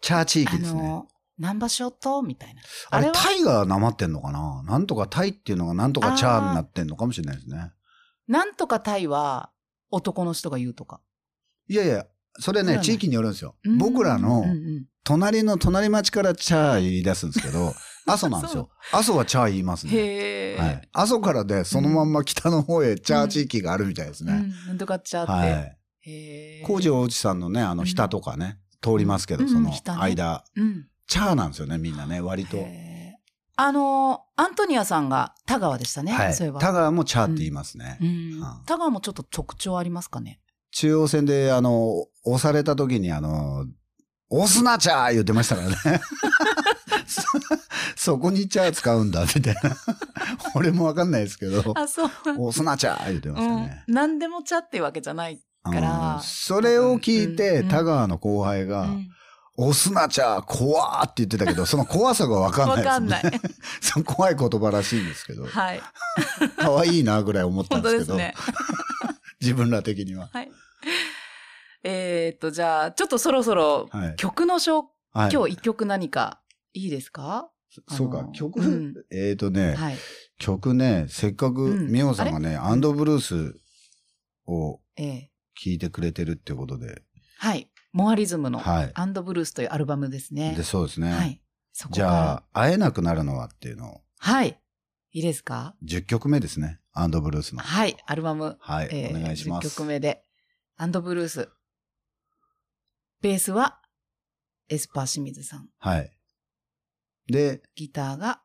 [0.00, 0.82] チャー地域あですね。
[0.82, 2.62] の、南波諸島みたいな。
[2.90, 3.12] あれ、は？
[3.12, 4.62] タイがなまってんのかな？
[4.64, 7.72] なんとかタイっていうのがなんとかチャーになってんのかもしれないですね。
[8.28, 9.50] なんとかタイは
[9.90, 11.00] 男の人が言うとか。
[11.68, 12.06] いやいや、
[12.38, 13.56] それね、地域によるんですよ。
[13.64, 14.44] うん僕らの
[15.02, 17.74] 隣の隣町からチャー言い出すんですけど、
[18.06, 18.70] 阿蘇なんですよ。
[18.92, 20.56] 阿蘇はチャー言いますね。
[20.58, 20.88] はい。
[20.92, 24.32] 阿蘇からで、そのまんま北の方へチャー地域があるみたいですね。
[24.32, 25.32] うん、なんとかちゃって。
[25.32, 25.78] はい。
[26.66, 30.86] 工事大内さんのね、あの、下とかね、通りますけど、うんその間、うん。
[31.06, 32.58] チャーなんですよね、みんなね、割と。
[33.56, 36.12] あの、アントニアさんが田川でしたね。
[36.12, 36.34] はい。
[36.34, 36.60] そういえば。
[36.60, 37.98] 田川もチャーって言いますね。
[38.00, 38.14] うんうん
[38.66, 40.40] 田川もちょっと特徴ありますかね？
[40.72, 43.64] 中央線で、あの、押された時に、あの、
[44.28, 45.76] 押すなチャー言ってましたからね。
[47.14, 47.22] そ
[48.14, 49.76] そこにチャー使うんだ、みたいな。
[50.54, 52.10] 俺もわかんないですけど、あ、そう。
[52.38, 53.84] 押すなチャー言ってましたね。
[53.88, 53.94] うん。
[53.94, 59.08] 何でも茶っていうわけじゃないからうんそれを聞いて、うん田川の後輩が、うん
[59.56, 62.88] 押すなチャー怖ーって言ってたけど、 その怖さがわかんないですね。
[62.88, 63.40] わかんない。
[63.80, 65.80] その怖い言葉らしいんですけど、はい。
[66.58, 68.54] 可愛いなぐらい思ったん本ですけど、当ですね。
[69.40, 70.28] 自分ら的には。
[70.32, 70.50] はい。
[71.84, 74.16] えーっと、じゃあ、ちょっとそろそろはい。
[74.16, 76.40] 曲の紹はい、今日一曲何か
[76.74, 77.50] いいですか？
[77.88, 79.96] そうか曲、うんえっ、とね、はい。
[80.38, 83.56] 曲ね、せっかくうん美穂さんがね、アンドブルース
[84.46, 87.02] をええ聴いてくれてるってことで、
[87.38, 87.70] はい。
[87.92, 90.54] モアリズムのはいアンドブルースというアルバムですね。
[90.56, 91.12] で、そうですね。
[91.12, 91.40] はい。
[91.90, 92.02] じ。
[92.02, 94.60] ゃあ、会えなくなるのはっていうのを、はい。
[95.10, 96.80] いいですか？10曲目ですね。
[96.92, 97.62] アンドブルースの。
[97.62, 97.96] はい。
[98.06, 99.76] アルバム、はい、えーお願いしま10す。
[99.76, 100.24] 曲目で、
[100.76, 101.48] アンドブルース。
[103.20, 103.80] ベースは、
[104.68, 105.68] エスパー清水さん。
[105.78, 106.13] はい。
[107.28, 108.40] で、ギターが、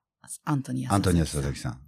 [0.45, 1.81] アントニアアントニオ佐々木さん。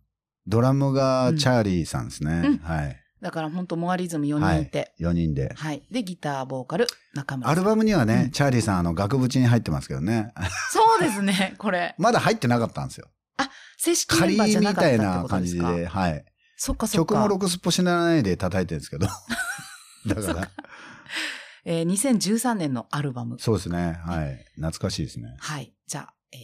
[0.47, 2.41] ドラムがチャーリーさんですね。
[2.45, 2.97] うんはい。
[3.21, 4.95] だから本当モアリズム4人いて。
[4.99, 5.54] 4人で。
[5.56, 5.84] はい。
[5.91, 7.56] で、ギター、ボーカル、中村さん。
[7.56, 10.34] アルバムにはね、うんチャーリーさん、あの、額縁に入ってますけどね。
[10.71, 11.93] そうですね、これ。
[11.99, 13.08] まだ入ってなかったんですよ。
[13.77, 15.63] 正式メン仮バーじゃなみかったってたいなことですか？
[15.63, 16.25] 感じで、はい。
[16.58, 17.13] そっかそっか。
[17.15, 19.08] 曲もロクスポしないで叩いてるんですけど。
[20.08, 20.51] だから、
[21.65, 23.38] えー2013年のアルバム。
[23.39, 23.99] そうですね。
[24.06, 24.45] はい。
[24.56, 25.36] 懐かしいですね。
[25.39, 25.73] はい。
[25.88, 26.39] じゃあ、えー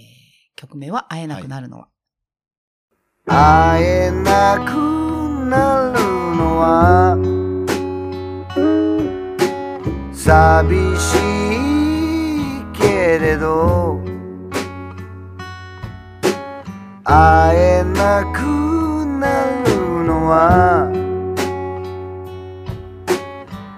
[0.57, 1.87] 曲名は会えなくなるのは。
[3.27, 4.71] 会えなく
[5.49, 5.99] なる
[6.35, 7.15] のは
[10.11, 13.99] 寂しいけれど
[17.03, 18.41] 会えなく
[19.05, 20.89] なるのは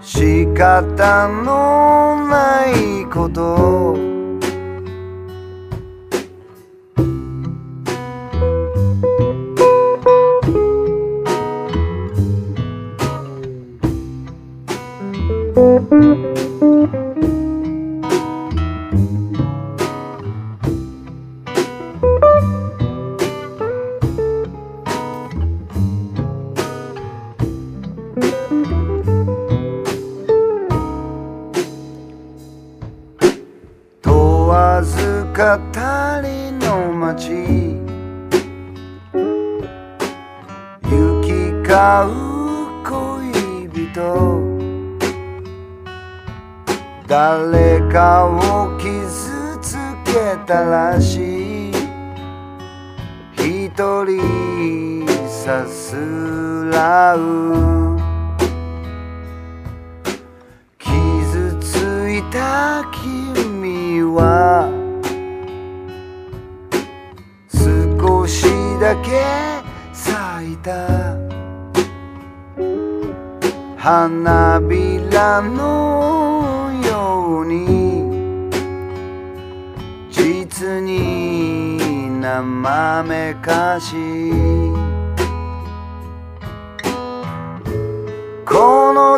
[0.01, 4.08] 仕方のないこと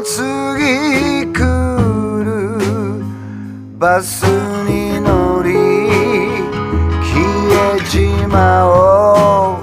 [0.04, 1.38] 次来
[2.24, 2.58] る
[3.78, 5.54] バスに乗り
[7.04, 7.14] 消
[7.76, 8.70] えちまお
[9.58, 9.62] う。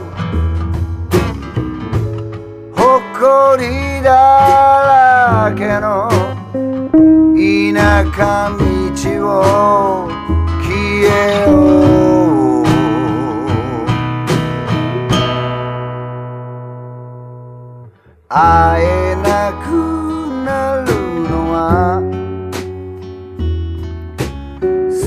[2.76, 4.10] 誇りだ
[5.48, 6.08] らけの
[7.34, 8.62] 田舎道
[9.26, 10.07] を。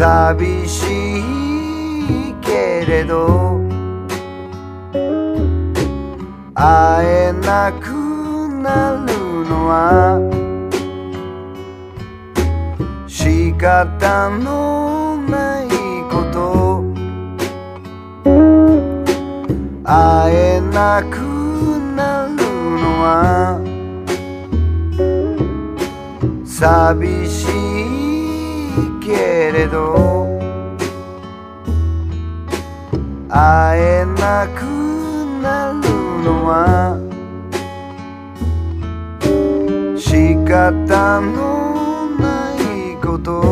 [0.01, 3.61] 寂しいけれど
[6.55, 7.85] 会えなく
[8.63, 10.17] なるのは
[13.05, 15.69] 仕方のない
[16.09, 16.81] こと。
[19.83, 21.17] 会えなく
[21.95, 22.35] なる
[22.81, 23.61] のは
[26.43, 27.51] 寂し
[27.97, 28.00] い
[29.01, 30.39] けれど
[33.27, 34.61] 会えなく
[35.41, 35.89] なる
[36.23, 36.97] のは
[39.97, 43.50] 仕方のないこと。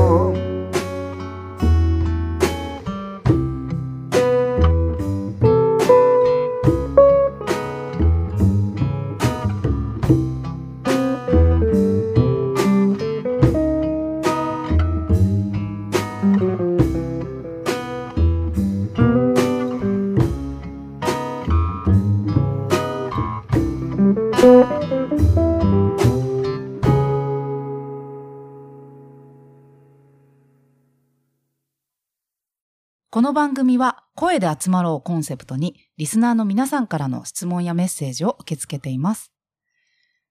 [33.20, 39.34] この番組は声で集まろうコンセプトにリスナーの皆さんからの質問やメッセージを受け付けています。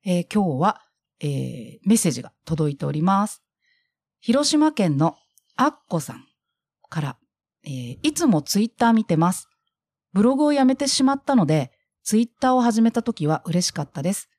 [0.07, 0.81] えー今日は、
[1.21, 3.43] えーメッセージが届いております。
[4.21, 5.17] 広島県の
[5.55, 6.25] あっこさん
[6.89, 7.17] から、
[7.63, 9.51] えーいつもツイッター見てます。
[10.15, 11.73] ブログをやめてしまったので、
[12.05, 14.31] ツイッターを始めた時は嬉しかったです。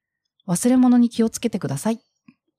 [0.48, 1.94] 忘れ物に気をつけてください。
[1.94, 1.98] っ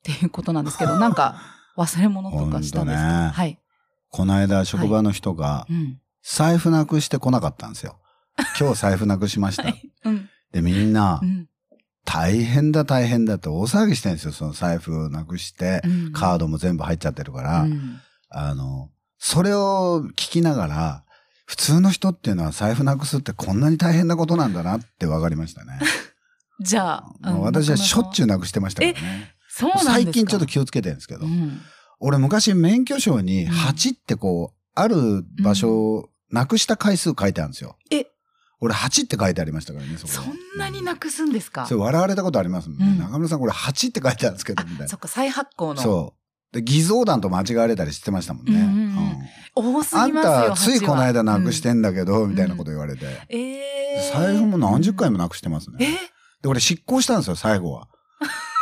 [0.04, 1.42] ていうことなんですけど、なんか
[1.76, 3.60] 忘れ物とかしたんですか、 ねはい。
[4.10, 5.98] この間職場の人がうん。
[6.22, 7.98] 財布なくしてこなかったんですよ。
[8.60, 9.62] 今日財布なくしました。
[9.62, 9.90] はい。
[10.04, 10.28] うん。
[10.52, 11.46] で、みんなう、ん。
[12.04, 14.32] 大変だ大変だって大騒ぎしてるんですよ。
[14.32, 21.04] その財布なくして、うんカードも全部入っちゃってるから、うんあの、それを聞きながら、
[21.46, 25.78] 普通の人っていうのは財布なくすってこんなに大変なことなんだなって分かりましたね。
[26.60, 28.28] じゃあ、まあ私はしょっちゅうう。
[28.28, 29.34] なくしてましたからね。
[29.48, 29.92] そうなんですか？
[29.94, 31.60] 最近ちょっと気をつけてるんですけど、うん
[32.00, 37.76] 俺昔免許証にうん8ってこう、ある場所をなくした回数書いてあるんですよ。
[37.90, 38.06] え、
[38.60, 41.66] 俺8って書いてありましたからね、そこそんなになくすんですか？
[41.66, 42.86] それ笑われたことありますもんね。
[42.86, 44.88] うん中村さんこれ8って書いてあるんですけど、みたいな。
[44.88, 45.80] そっか、再発行の。
[45.82, 46.14] そ
[46.52, 46.54] う。
[46.54, 48.52] で、偽造弾と間違われたりしてましたもんね。
[48.54, 49.10] うんうんうん
[49.52, 50.50] 多すあんぎますよ。
[50.50, 51.78] た、ついこの間なくしてん。
[51.78, 53.04] んだけど、みたいなこと言われて。
[53.04, 53.70] うんえー
[54.14, 55.76] 財布も何十回もなくしてますね。
[55.80, 55.84] え？
[55.86, 57.88] ーで、俺執行したんですよ、最後は。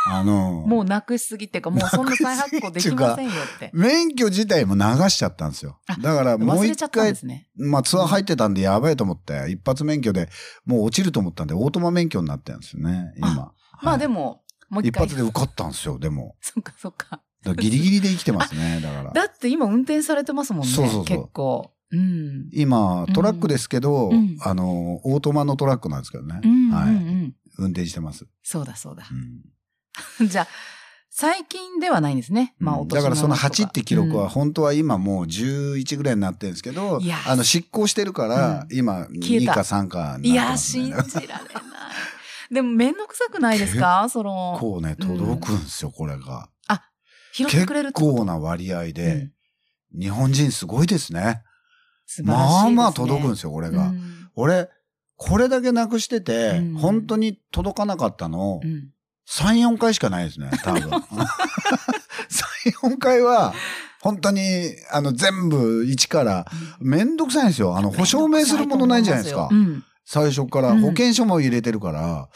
[0.07, 3.71] あの、もうなくしすぎっていうか、もうそんな再発行できませんよって。
[3.75, 5.95] 免許自体も流しちゃったんですよあ。
[5.95, 7.49] だからもう一回、すね。
[7.57, 10.29] まあツアー入ってたんでやばいと思って、一発免許で
[10.65, 13.33] もう落ちると思ったんで、オートマ免許になってるんですよね、今。
[13.33, 14.97] も、まあでも、もう一。
[14.97, 16.35] 発で受かったんですよ、でも。
[16.41, 17.21] そっかそっか。
[17.43, 19.11] だからギリギリで生きてますね、だから。
[19.11, 20.67] だって今運転されてますもんね。
[20.67, 21.71] そうそうそう結構。
[21.91, 22.49] うん。
[22.53, 26.39] 今、トラックですけど、うんあの、オートマのトラックなんですけどね。
[26.43, 26.89] うんうんうはい。
[26.91, 27.33] ん。
[27.57, 28.25] 運転してます。
[28.43, 29.13] そうだそうだう。
[29.15, 29.41] ん
[30.27, 30.47] じゃあ、
[31.09, 32.55] 最近ではないんですね。
[32.59, 34.29] まあ、うんだからそのとか8って記録はうん。
[34.29, 38.77] 本当は今もう11ぐらいになってるんですけどいや、あの執行してるからうん。
[38.77, 39.53] 今2消えた。
[39.55, 41.15] か3かいや、になってます信ねじ。
[41.15, 41.43] られない。
[42.51, 44.07] でも、めんどくさくないですか？
[44.11, 46.49] その、こうね、届くんですよ、これが。
[47.31, 48.15] 拾って結くれるってこと？
[48.17, 49.33] 構な割合うでん、
[49.99, 51.43] 日本人すごいですね。
[52.07, 52.27] すね。
[52.31, 53.87] まあまあ届くんですよ、これが。
[53.89, 54.29] うん。
[54.35, 54.67] 俺、
[55.15, 58.61] これだけなくしててうん、本当に届かなかったの。
[58.63, 58.89] う、ん
[59.29, 60.81] 3、4回しかないですね、多分。
[60.89, 61.01] 3、
[62.93, 63.53] 4回は、
[64.01, 64.41] 本当に、
[64.91, 66.47] あの、全部一から、
[66.79, 67.77] めんどくさいんですよ。
[67.77, 69.49] あの、保証明するものないじゃないですか。
[69.51, 69.53] う。
[69.53, 69.83] ん。
[70.05, 70.81] 最初からうん。
[70.81, 72.29] 保険証も入れてるから、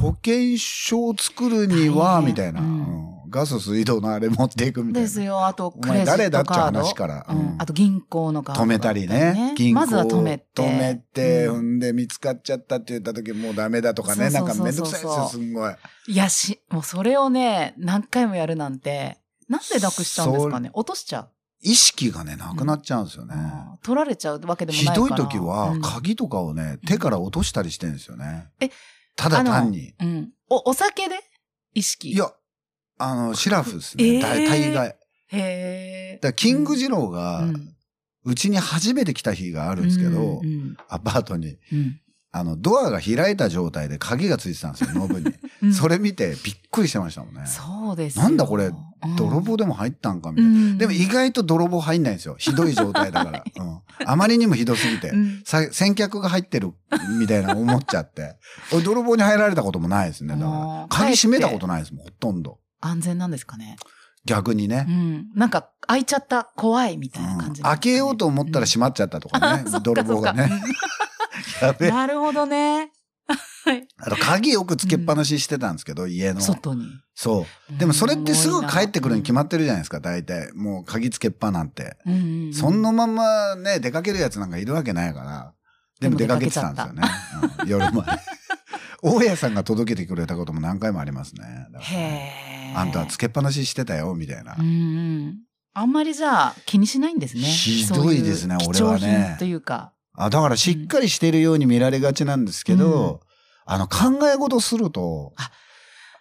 [0.00, 2.66] 保険証を作るには、みたいな、うん。
[2.66, 5.06] うんガス水道のあれ持っていくみたいな。
[5.08, 5.46] ですよ。
[5.46, 6.80] あと、クレジッ誰だってトカード。
[6.80, 7.26] 話から。
[7.28, 9.54] うんうんあと、銀行のカード止めたりね。
[9.56, 10.62] 銀行まずは止めて。
[10.62, 14.30] 止めて、うん踏んで見つかっちゃったって言った時もうダメだとかね。
[14.30, 15.74] そなかうんそうそうそうめんどくさいですよ、すんごい。
[16.08, 19.18] いやし、もうそれをね、何回もやるなんて、
[19.48, 20.70] なんでなくしちゃうんですかね？
[20.74, 21.30] 落としちゃう。
[21.62, 23.34] 意識がね、なくなっちゃうんですよね。
[23.34, 25.08] あー取られちゃうわけでもひないから。
[25.08, 28.48] どい時はうん、鍵とかをね、手から落としたりしてるんですよね。
[28.60, 28.70] え
[29.16, 29.94] ただ単に。
[29.98, 30.30] うん。
[30.50, 31.18] お、お酒で？
[31.72, 32.12] 意識。
[32.12, 32.30] いや、
[32.98, 34.20] あの、シラフですえーね。
[34.20, 34.96] 大大概。
[35.28, 36.20] へえ。
[36.22, 37.44] らキング二郎が
[38.24, 41.58] う、ちに初めて来た日があるんですけどう、んアパートに。
[41.72, 42.00] うん
[42.32, 45.34] あの、ドアが開いた状態で鍵がついてたんですよ、 ノブに。
[45.62, 47.46] うんそれ見てびっくりしてましたもんね。
[47.46, 48.72] そうですよなんだこれう
[49.08, 50.50] ん泥棒でも入ったんかみたいな。
[50.50, 52.36] うんでも意外と泥棒入んないんですよ。
[52.38, 53.44] ひどい状態だから。
[53.58, 55.08] うん、あまりにもひどすぎて。
[55.10, 56.72] うんさ先客が入ってる
[57.18, 58.36] みたいな思っちゃって。
[58.70, 60.34] 俺泥棒に入られたこともないですね。
[60.34, 62.58] だから鍵閉めたことないですもん、ほとんど。
[62.86, 63.76] 安全なんですかね？
[64.24, 64.90] 逆にねう。
[64.90, 65.28] ん。
[65.34, 69.46] なんか、開いちゃった、怖いみたいな感じ、うん開けようと思ったら閉まっちゃったとかね。
[69.66, 70.50] あそっか泥棒がね。
[71.62, 71.90] やべえ。
[71.90, 72.90] なるほどね。
[73.64, 73.86] はい。
[73.98, 76.40] あと鍵よくつけっぱなししてたんですけど、家の。
[76.40, 76.86] 外に。
[77.14, 77.78] そう。
[77.78, 80.52] でもそれってすぐ帰ってくるに決まっってるじゃないですか、大体。
[80.54, 81.96] もう鍵つけっぱなんて。
[82.06, 85.52] うんうんうんそんなままね、出かけるやつなんかいるわけないから。
[86.00, 87.02] でも出かけてたんですよね。
[87.62, 88.10] うん夜まで。
[89.02, 91.42] 大家さんが届けてくれたことも何回もありますね。
[91.72, 92.74] だからへえ。
[92.74, 94.62] あんたはつけっぱなししてたよ、みたいなう。
[94.62, 94.68] んう
[95.30, 95.38] ん。
[95.74, 97.42] あんまりじゃあ気にしないんですね。
[97.42, 99.92] ひどいですね俺はねというか。
[100.14, 103.20] あだからしっかりしてるように見られがちなんですけど、
[103.66, 105.34] あの考え事すると、も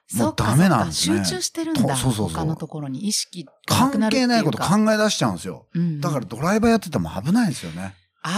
[0.07, 1.81] そうダメなんですね集中してるんだ。
[1.81, 5.67] とそうそうそう他のところに意識関係ないこと考え出しちゃうんですよ。
[5.73, 7.95] うんうんだからドライバーやってても危ないですよね。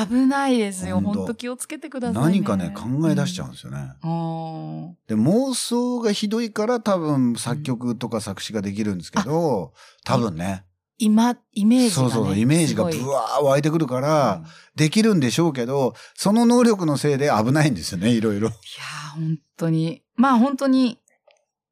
[0.07, 0.99] 危ないですよ。
[0.99, 2.29] 本当気をつけてください、ね。
[2.39, 3.77] 何かね、考え出しちゃうんですよね。
[4.03, 4.89] うん。
[4.89, 9.73] あで、妄想がひどいから多分作曲とか作詞ができるんですけど、
[10.03, 10.65] 多分ね。
[10.97, 12.09] 今、イメージが、ね。
[12.11, 14.43] そうそう、イメージがブワー湧いてくるから、
[14.75, 18.49] できるんでしょうけど、その能力のせいで危ないんですよね、いろいろ。
[18.49, 20.03] いやー、本当に。
[20.15, 20.99] まあ本当に、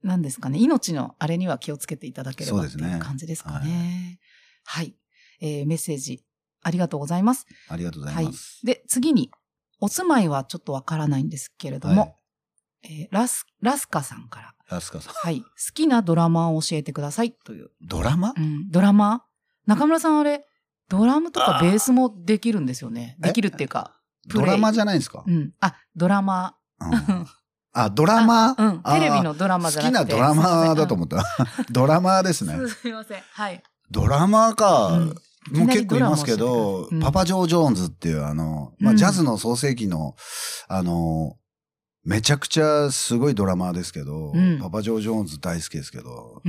[0.03, 0.59] 何ですかね。
[0.59, 4.20] 命のあれには気をつけていただければっていう感じですかね。
[4.63, 4.95] はい、
[5.41, 6.24] えーメッセージ
[6.66, 7.45] ありがとうございます。
[7.70, 8.59] ありがとうござはいいます。。
[8.66, 9.30] で、次に、
[9.80, 12.16] お住まいはちょっとわからないんですけれども、はい
[12.84, 15.13] えーラス、ラスカさんから、ラスカさん。
[15.13, 17.70] はい、好きなドラマを教えてくださいという。
[17.82, 18.34] ドラマ？
[18.36, 19.24] うん、ドラマ？
[19.68, 20.45] 中村さんあれ、
[20.89, 23.18] ドラムとかベースもできるんですよね。
[23.24, 23.28] え？
[23.28, 25.24] できるっていうか、ドラマじゃないんですか？
[25.28, 25.51] うん。
[25.59, 26.55] あ、ドラマ。
[26.80, 27.28] うん
[27.78, 28.55] あ、ドラマ？
[28.57, 28.82] うん。
[28.84, 30.13] テレビのドラマじゃなくて。
[30.13, 31.24] 好きなドラマだと思った。
[31.72, 32.55] ドラマーですね。
[32.70, 33.22] すいません。
[33.34, 33.61] はい。
[33.91, 34.88] ドラマーか。
[34.88, 35.16] うん
[35.52, 40.16] もう結構いますけどうん、パパ・ジョー・ジョーンズっていうあの、まあ、うんジャズの創世記の、
[40.68, 41.38] あの、
[42.04, 46.41] めちゃくちゃすごいドラマーですけど、うんパパ・ジョー・ジョーンズ大好きですけど。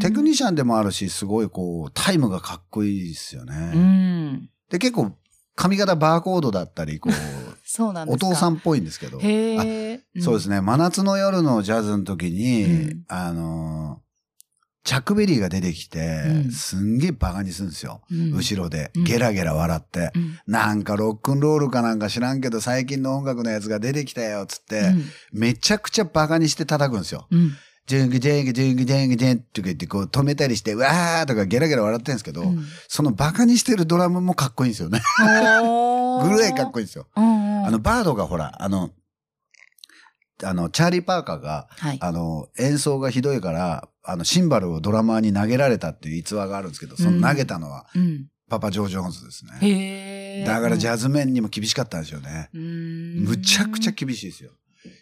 [0.00, 3.54] テクニシャンでもあるし、すごいこう、タイムがかっこいいですようね。
[3.72, 4.50] ん。
[4.70, 5.12] で、結構、
[5.56, 7.12] 髪型バーコードだったり、こう、
[7.64, 8.10] そうなん。
[8.10, 9.20] お父さんっぽいんですけど。
[9.20, 14.02] そうですね、真夏の夜のジャズの時に、うんあの、
[14.84, 18.02] チャックベリーが出てきて、うんすんげえバカにするんですよ。
[18.10, 20.12] うん後ろで、うんゲラゲラ笑って。
[20.14, 27.26] うんなんかロックンロールかなんか知らんけど最近の音楽のやつが出てきたよ、つって、うんめちゃくちゃバカにして叩くんですよ。
[27.30, 27.52] うん。
[27.86, 35.00] ジュングジュングジュングジュングジュンって言ってこう止めたりして、わーとかゲラゲラ笑ってるんですけど、うんそのバカにしてるドラムもかっこいいんですよね。
[35.18, 37.06] ぐらいかっこいいんですよ。
[37.14, 37.20] あ
[37.70, 38.90] の、バードがほら、あの、
[40.42, 41.98] あの、チャーリー・パーカーが、はい。
[42.00, 48.26] あの、演奏がひどいから、あの、シンバルをドラマーに投げられたっていう逸話があるんですけど、その投げたのは、うん。
[48.48, 50.44] パパ・ジョー・ジョーンズですね。
[50.46, 52.50] だからジゃャズ面にも厳しかったんですよね。
[52.52, 54.50] むむちゃくちゃ厳しいですよ。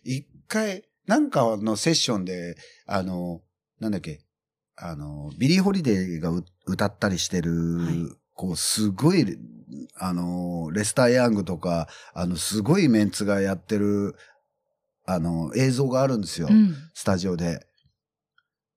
[0.04, 2.56] 一回、なんかのセッションで、
[2.86, 3.40] あの、
[3.80, 4.20] なんだっけ、
[4.76, 9.38] あの、ビリー・ホリデーがう歌ったりしてる、はいこう、すごい、
[9.96, 14.16] あの、レスター・ヤングとか、あの、すごいメンツがやってる、
[15.04, 16.48] あの、映像があるんですよ。
[16.50, 16.74] うん。
[16.94, 17.66] スタジオで。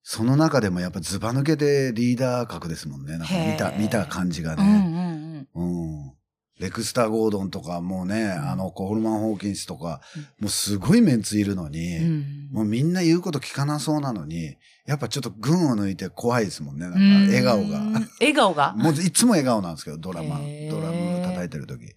[0.03, 3.17] その中でもやっぱズバ抜けてリーダー格ですもんね。
[3.17, 5.45] なんか見た、見た感じがうんね。
[5.55, 6.05] うんうん。
[6.07, 6.13] うん。
[6.59, 10.01] レクスター・ゴードンとかもうね、んあの、コールマン・ホーキンスとか、
[10.39, 14.55] もうすごいメンツいるのに、うんもうみんな言うこと聞かなそうなのに、
[14.85, 16.85] やっぱちょっと群を抜いて怖いですもんね。
[16.85, 17.79] なんかうん笑顔が。
[18.21, 18.73] 笑顔が？
[18.77, 20.37] もういつも笑顔なんですけど、ドラマ
[20.69, 21.93] ドラム叩いてる時。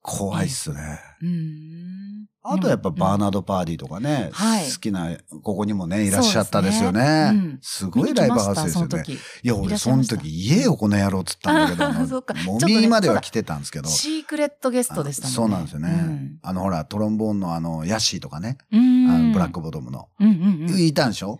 [0.00, 0.98] 怖いっすね。
[1.20, 2.21] うーん。
[2.44, 7.58] あとやっぱバーナナード・パーディーとかね、はい好きな、ここにもね、いらっしゃったですよね。
[7.62, 8.88] すごいライブハウスですよね。
[8.88, 9.12] 時。
[9.12, 13.88] いや、俺その時、言えよ、この野郎っつったんだけど、 もみまでは来てたんですけど。
[13.88, 15.34] シークレットゲストでしたね。
[15.34, 15.88] そうなんですよね。
[15.88, 18.58] うんあの、ほら、トロンボーンのあの、ヤッシーとかね。
[18.72, 20.08] あのブラックボトムの。
[20.18, 20.30] うんう
[20.66, 20.80] んうん。
[20.80, 21.38] いたんでしょ？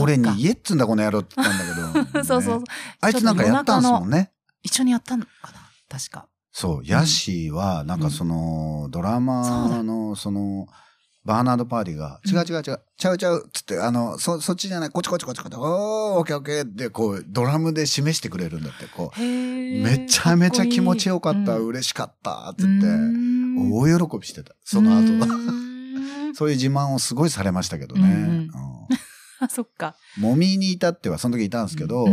[0.00, 2.24] 俺に言えっつんだ、この野郎って言ったんだけど。
[2.24, 2.64] そうそうね。
[3.00, 4.32] あいつなんかやったんですもんね。
[4.62, 5.60] 一緒にやったのかな？
[5.88, 6.26] 確か。
[6.52, 10.66] そう、ヤッシーは、なんかその、ドラマの、その、
[11.24, 12.30] バーナード・パーディが、うん。
[12.30, 15.64] 違う違う違う、ちゃうちゃう、つって、あの、そ、そっちじゃない、こっちこっちこっちこっち、おー、
[16.18, 19.82] オッケーオッケーって、こう、ドラムで示してくれるんだって、こへう、ー。
[19.82, 21.66] めちゃめちゃ気持ちよかった、うん。
[21.66, 23.72] 嬉しかった、つうって、ん。
[23.72, 25.12] 大喜びしてた、その後。
[25.14, 25.26] うは。
[26.34, 28.48] そういう自慢をすごいされましたけどね。
[29.38, 29.94] あ、 そっか。
[30.18, 32.06] もみに至っては、その時いたんですけど、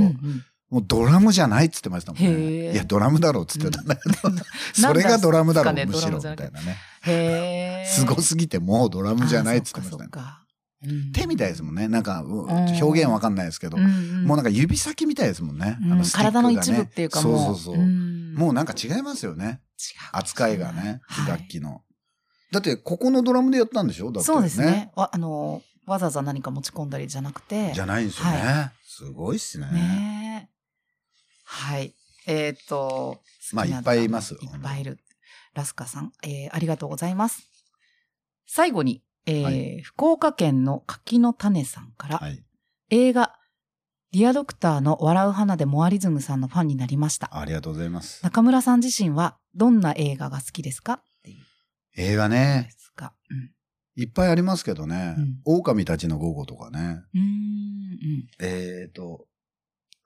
[0.69, 2.35] もうドラムじゃないっつってましたもんへね。
[2.35, 4.39] ーいや、ドラムだろうっつってたんだけど、うん
[4.73, 6.77] それがドラムだろう、なんだむしろ、みたいなね。
[7.01, 7.85] へえ。
[7.87, 10.09] すごすぎてもうドラムじゃないっつってましたね
[11.13, 11.87] 手みたいですもんね。
[11.89, 15.77] なんか、うん表現わかんないですけど、もうなんか指先みたいですもんね。
[16.13, 17.37] 体の一部っていうかもう。
[17.37, 17.85] そうそうそう。
[17.85, 19.45] んもうなんか違いますよね。
[19.77, 21.81] 違う扱いがね、はい楽器の。
[22.51, 24.11] だって、ここのドラムでやったんでしょ？
[24.11, 24.91] だって、そうですね。
[24.95, 27.73] わあの、わざわざ何か持ち込んだりじゃなくて。
[27.73, 28.37] じゃないんですよね。
[28.37, 29.67] はすごいっすね。
[29.71, 30.58] ねえ。
[31.51, 31.95] はい。
[32.27, 33.21] えっ、と、
[33.53, 34.99] まあいっぱいいますいっぱいいる。
[35.55, 37.49] ラスカさん、えーありがとうございます。
[38.45, 42.43] 最後に、えーはい福岡県の柿の種さんから、はい。
[42.91, 43.35] 映画、
[44.11, 47.29] ディアドクターの笑う花でモアリズムさんのファンになりました。
[47.35, 48.23] ありがとうございます。
[48.23, 51.01] 中村さん自身はどんな映画が好きですか？
[51.97, 53.13] 映画でね、すが。
[53.31, 53.51] うん
[53.95, 55.15] いっぱいありますけどね。
[55.17, 57.01] うん狼たちの午後とかね。
[57.13, 57.23] うーん。
[57.23, 58.27] うん。
[58.39, 59.25] えっ、と、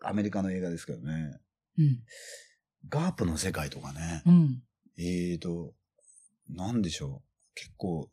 [0.03, 1.39] アメリカの映画ですけどね。
[1.77, 1.99] うん。
[2.89, 4.23] ガープの世界とかね。
[4.25, 4.61] うん。
[4.97, 5.73] えーと、
[6.49, 7.55] なんでしょう。
[7.55, 8.09] 結構、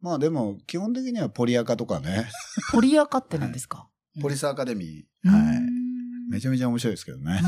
[0.00, 2.28] まあでも、基本的にはポリアカとかね。
[2.72, 3.88] ポリアカって何ですか、
[4.20, 5.04] ポリスアカデミー。
[5.24, 5.56] うんはい。
[5.56, 5.60] う
[6.30, 7.40] めちゃめちゃ面白いですけどね。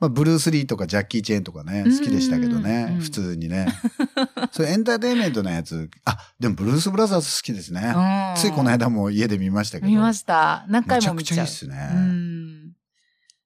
[0.00, 2.96] まあ、ブルース・リーとかジャッキー・チェーンとかね、うん好きでしたけどうんね。
[3.00, 3.66] 普通にね。
[4.50, 5.90] それエンターテインメントのやつ。
[6.06, 7.92] あ、でもブルース・ブラザーズ好きですね。
[7.94, 9.88] うんついこの間も家で見ましたけど。
[9.88, 10.64] 見ました。
[10.68, 11.36] 何回めちゃくも見ちゃう。
[11.36, 11.90] ちゃいいっすね。
[11.92, 12.72] うん。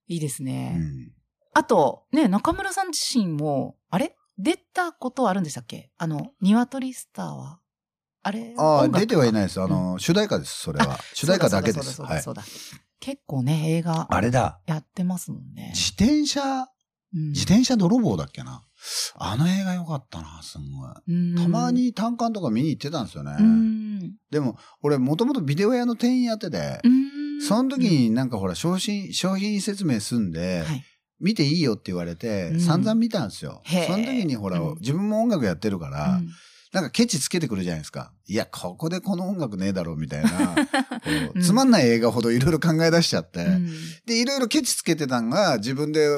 [0.07, 0.71] いいですうね。
[0.79, 1.13] ん。
[1.55, 4.17] あと、ね、中村さん自身も、あれ？
[4.39, 5.91] 出たことはあるんでしたっけ？
[5.99, 7.59] あの、ニワトリスターは？
[8.23, 8.55] あれ？
[8.59, 9.61] ああ、出てはいないです。
[9.61, 10.99] あの、主題歌です、それは。
[11.15, 11.95] 主題歌だけです。
[11.95, 12.43] そうだそうだ
[13.05, 14.61] 結構ね、映画あれだ。
[14.67, 15.73] やってますもんね。
[15.75, 18.63] 自転車、うん自転車泥棒だっけな？
[19.17, 20.91] あの映画良かったな、すんごい。
[21.07, 23.37] うんたまに単館とか見に行ってたんですよね。
[23.39, 24.13] うん。
[24.31, 30.83] でも、俺もともとビデオ屋の店員やってて、うんその時になんかほら、商品、商品説明すんで、はい。
[31.21, 33.63] 見ていいよって言われて、うん散々見たんですよ。
[33.87, 36.29] その時にほら、うん自分も音楽やってるから、うん
[36.75, 38.13] なんかケチつけてくるじゃないですか。
[38.27, 40.31] いや、ここでこの音楽ねえだろ、みたいな。
[40.59, 43.71] こううんつまんない映画ほどいろいろ考え出しちゃって、うん
[44.07, 46.09] で、いろいろケチつけてたんが、自分で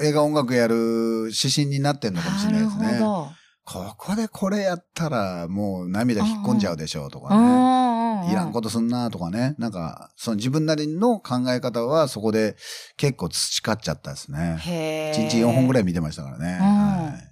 [0.00, 2.84] 映画音楽やる指針になってんのかもしれないですね。
[2.86, 3.28] なるほ
[3.64, 7.42] ここでこれやったら、もう涙引っ込んじゃうでしょうとかど。
[7.42, 8.28] ね。
[8.28, 9.56] いいらんことすんなとかね。
[9.58, 12.56] なんか、その自分なりの考え方はそこで
[12.96, 14.56] 結構培っちゃったですね。
[14.60, 15.82] へ1日4本ぐらい。
[15.82, 16.58] い見てましたからね。
[16.58, 17.27] うんはい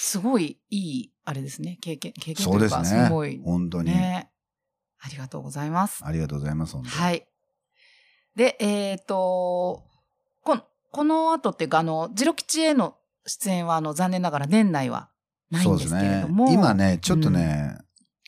[0.00, 1.76] すごいいい、あれですね。
[1.80, 3.40] 経験、経験とううか、ですねすごい。。
[3.44, 3.90] 本当に。
[3.90, 4.30] ね。
[5.00, 6.04] ありがとうございます。
[6.04, 6.94] ありがとうございます、本当に。
[6.94, 7.28] はい。
[8.36, 9.84] で、えっ、と、
[10.44, 12.96] この、この後っていうか、あの、ジロ吉への
[13.26, 15.10] 出演は、あの、残念ながら年内は
[15.50, 16.52] ないんですけれども。
[16.52, 17.76] 今ね、ちょっとね、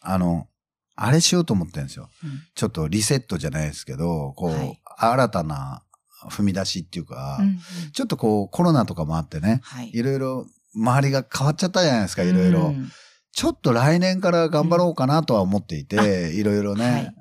[0.03, 0.49] あの、
[0.97, 2.11] あれしようと思ってるんですよ。
[2.25, 5.83] うんちょっとリセットじゃないですけど、こう、はい新たな
[6.29, 7.59] 踏み出しっていうか、うんうん
[7.93, 9.91] ちょっとこうコロナとかもあってね、はい。
[9.95, 12.61] いろいろ周りが変わっちゃったじゃないですか、いろいろ。
[12.68, 12.91] うん
[13.33, 16.85] ちょっと来年から頑張ろうかなとは思っていて、いろいろね。
[16.85, 17.14] はい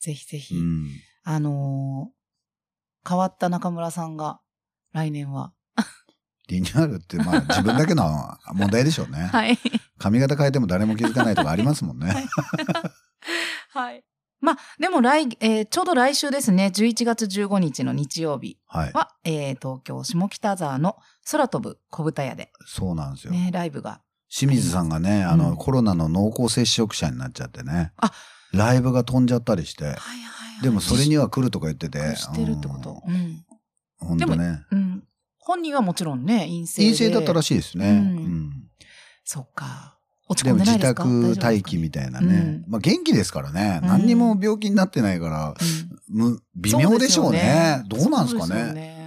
[0.00, 0.88] ぜひぜひ、うん。
[1.22, 4.40] あのー変わった中村さんが、
[4.92, 5.52] 来年は。
[6.48, 8.04] リニューアルって、まあ自分だけの
[8.54, 9.28] 問題でしょうね。
[9.32, 9.58] はい。
[9.98, 12.10] 髪型変えても誰も気づかないとかありますもんね。
[12.10, 12.28] はい
[13.68, 14.04] はい。
[14.40, 18.92] まあ、でも来、えーちょうど来週ですね、11月15日の日曜日はい。
[18.92, 20.96] は、えー東京下北沢の
[21.30, 23.32] 空飛ぶ小豚屋で、そうなんですよ。
[23.32, 24.00] ね、ライブが。
[24.28, 27.92] 清水さんがね、あの、うんコロナの濃厚接触者になっちゃってね。
[27.98, 28.12] あ
[28.52, 29.84] ライブが飛んじゃったりして。
[29.84, 30.62] はいはいはい。
[30.62, 32.16] でもそれには来るとか言ってて。
[32.16, 33.02] してるってこと。
[33.06, 33.14] うん。
[33.14, 33.44] うん。
[33.98, 34.62] ほんとね。
[34.70, 35.04] うん。
[35.38, 36.88] 本人はもちろんね、陰性で。
[36.88, 37.88] 陰性だったらしいですね。
[37.88, 37.96] ううん
[38.48, 38.52] ん。
[39.24, 39.89] そっか。
[40.30, 41.04] 落ちでも自込んでないですか？
[41.04, 42.62] 宅待機みたいなね。
[42.68, 43.80] まあ元気ですからね。
[43.82, 45.54] うん何にも病気になってないから、
[46.08, 47.82] む微妙でしょうね。
[47.88, 49.00] どうなんですかね。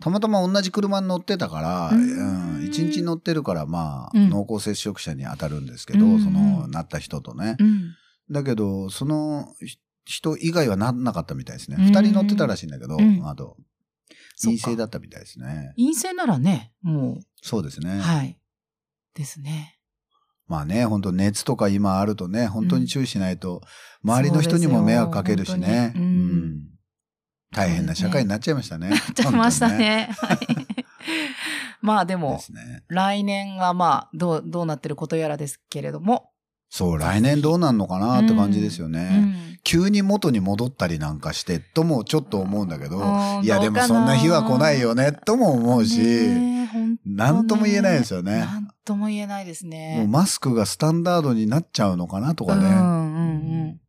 [0.00, 7.56] たまたま同じ車に乗ってたから、ううん日乗ってるから、まあ、うん濃厚接触者に当たるんですけど、その、なった人とね。
[7.58, 7.94] うん。
[8.30, 11.76] だけど、そのひ人以外はなんなかったみたいですね。
[11.78, 13.56] うん二人乗ってたらしいんだけど、うんあと、
[14.42, 15.72] 陰性だったみたいですね。
[15.76, 17.98] 陰性ならね、もう、そうですね。
[17.98, 18.38] はい。
[19.14, 19.75] ですね。
[20.46, 23.62] まあね、本当熱とか今あるとね、本当に注意しないと、
[24.04, 25.92] 周りの人にも迷惑かけるしね。
[25.94, 26.76] そうんうん
[27.52, 28.90] 大変な社会になっちゃいましたね。
[28.90, 29.70] なっちゃいました。
[29.70, 30.10] ね。
[30.20, 30.38] はい。
[31.80, 32.40] まあででも。
[32.88, 36.32] 来年がまあ、どう、どうなってることやらですけれども。
[36.76, 39.08] そう、来年どうなんのかなって感じですよね。
[39.40, 49.96] うん急に元に戻ったりなんかして、ともちょっと思うんだけど、うんいやでもそんな日は来ないよね、とも思うし、ねえほんとねなんとも言えないですよねなんとも言えないですね。
[49.98, 52.64] もうマスクがスタンダードになっちゃうのかなとかね。
[52.64, 53.80] うんうんうん。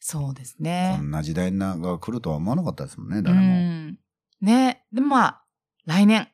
[0.00, 1.04] そうですねこ。
[1.04, 3.42] んな時代が来るとは思わなかったですもんね、う誰も。
[3.44, 3.98] ん。
[4.40, 4.84] ね。
[4.92, 5.44] でもまあ、
[5.86, 6.28] 来年、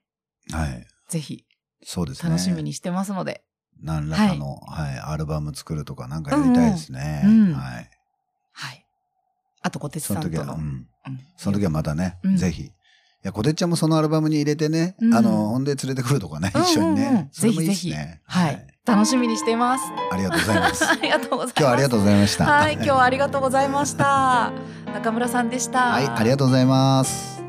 [0.53, 0.87] はい。
[1.11, 1.45] ぜひ、
[1.85, 2.31] そうですね。
[2.31, 3.45] 楽しみにしてますので。
[3.83, 7.23] 何らかの、はい、アルバム作るとかなんかやりたいですね。
[7.25, 7.91] うんうんはい。
[8.53, 8.87] はい。
[9.63, 10.55] あと、小鉄さんとの。
[10.55, 10.61] うん。
[10.61, 10.87] うん
[11.37, 12.63] その時はまたね、うんぜひ。
[12.63, 12.73] い
[13.23, 17.03] や、こてっちゃんもそのアルバムに入れてね、うんあの、ほんで連れてくるとかね、一緒にね。
[17.03, 18.21] うんうんうんそれもいいぜひぜひですね。
[18.25, 18.67] はい。
[18.87, 19.85] 楽しみにしています。
[20.11, 20.85] ありがとうございます。
[20.89, 21.55] ありがとうございます。
[21.57, 22.45] 今日はありがとうございました。
[22.45, 24.53] はい、今日はありがとうございました。
[24.87, 25.93] 中村さんでした。
[25.93, 27.40] はい、ありがとうございます。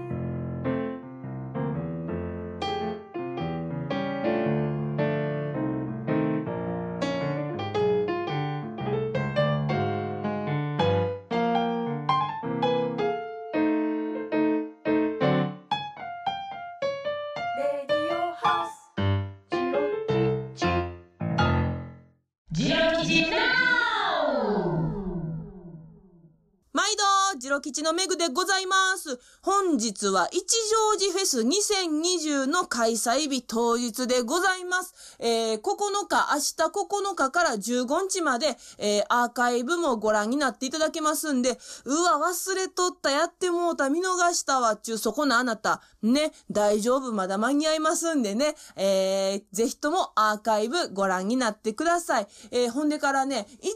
[27.51, 29.19] 度、ジロ吉のメグでございます。
[29.41, 30.55] 本日は一
[30.93, 35.17] 乗寺フェス2020の開催日当日でございます。
[35.19, 52.27] えー、9日、明日9日から15日まで、えー、アーカイブもご覧になっていただけますんで、うわ、忘れとった、やってもうた、見逃したわ、ちゅう、そこのあなた、ね、大丈夫、まだ間に合いますんでね、えー、ぜひともアーカイブご覧になってください。
[52.51, 53.71] えー、ほんでからね、一乗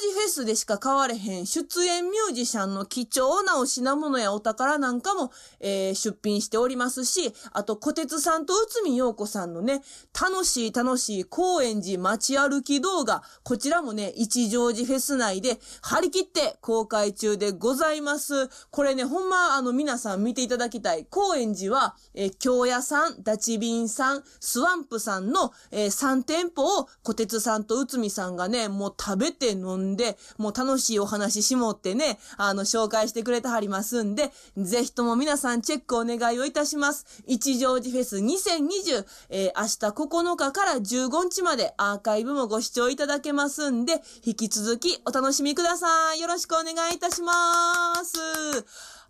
[0.00, 9.82] 寺フェスでしか買われへん出演ミュージシャンの貴重なお品物やお宝なんかも、えー出品しておりますし、あと、小鉄さんと内海陽子さんのね、
[10.20, 18.48] 楽しい楽しい高円寺街歩き動画、こちらもね、一乗寺フェス内で張り切って公開中でございます。
[18.70, 21.06] これね、ほんま、あの、皆さん見ていただきたい。
[21.08, 37.06] 高円寺は、えー京屋さん、ダチビンさん、スワンプさんの、えー3店舗を小鉄さんと内海さんがね、もう食べて飲んで、もう楽しいお話しもってね、あの、紹介してくれてはりますんで、ぜひとも皆さんチェックお願いをいたします。
[37.26, 46.20] 一乗寺フェス2020、えー明日9日から15日までアーカイブもご視聴いただけますんで、引き続きお楽しみください。
[46.20, 48.18] よろしくお願いいたします。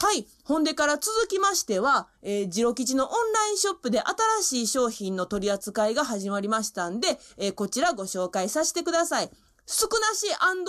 [0.01, 0.27] はい。
[0.45, 9.31] ほんでから続きましては、えー、ジロ吉のオンラインショップで新しい商品の取り扱いが始まりましたんで、えーこちらご紹介させてください。
[9.67, 10.27] 少なし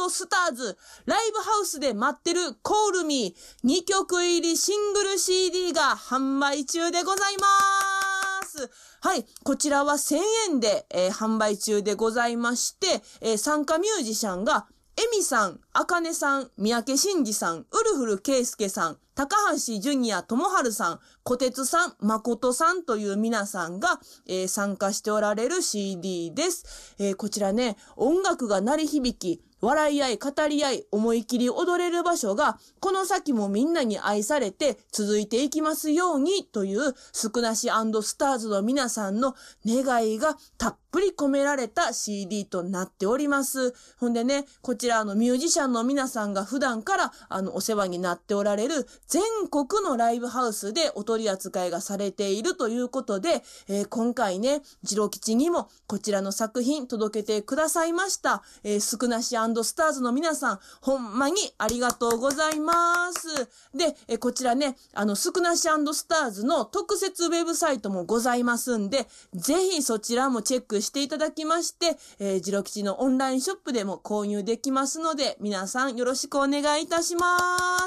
[0.10, 8.70] スターズ、ライブハウスで待ってるコールミー、2曲入りシングル CD が販売中でございます。
[9.02, 9.26] はい。
[9.44, 10.20] こちらは1000
[10.52, 14.68] 円で、えー販売中でございまして、えー参加ミュージシャンが、
[14.98, 26.96] エミさん、あかねさん、三宅真二さん、ウルフルケイスケさん、高橋ジュニア智春さん、小鉄さん、誠さんという皆さんが、えー参加しておられる CD です。
[26.98, 39.36] えーこちらね、音楽が鳴り響き、笑い合い、語り合い、思い切り踊れる場所が、この先もみんなに愛されて続いていきますようにという、スクナシスターズの皆さんの
[39.66, 43.74] 願いがたっぷり込められた CD となっております。
[43.98, 58.42] ほんでね、こちらのミュージシャンの皆さんが普段からあのお世話になっておられる全国のライブハウスでお取り扱いがされているということで、えー今回ね、ジロ吉にもこちらの作品届けてくださいました。
[58.64, 63.48] えー、スクナシスターズの皆さん、ほんまにありがとうございます。
[63.74, 77.38] で、えこちらね、あの、スクナシスターズの特設ウェブサイトもございますんで、ぜひそちらもチェックしていただきまして、えー、ジロ吉のオンラインショップでも購入できますので、皆さんよろしくお願いいたしま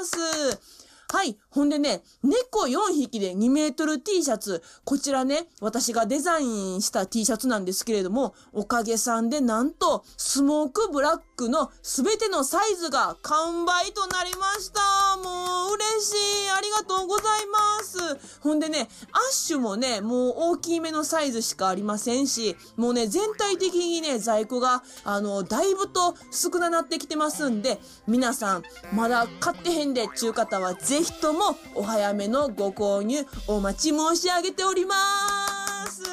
[0.03, 0.17] す。
[1.11, 1.39] はい。
[1.51, 4.61] ほんでね、猫4匹で2メートル T シャツ。
[4.83, 6.47] こちらね、私がデザイ
[6.77, 15.17] ンした T シャツなんですけれども、おかげさんでなんと、スモークブラックのすべてのサイズが完売となりました。
[15.17, 16.13] もう嬉し
[16.45, 16.49] い。
[16.51, 17.97] ありがとうございます。
[18.41, 34.93] ほんでね、アッシュもね、もう大きめのサイズしかありませんし、もうね、全体的にね、在庫が、あの、だいぶと少ななってきてますんで、皆さん、まだ買ってへんで、ちゅう方はぜひとももお早めのご購入お待ち申し上げておりま
[35.87, 36.03] す。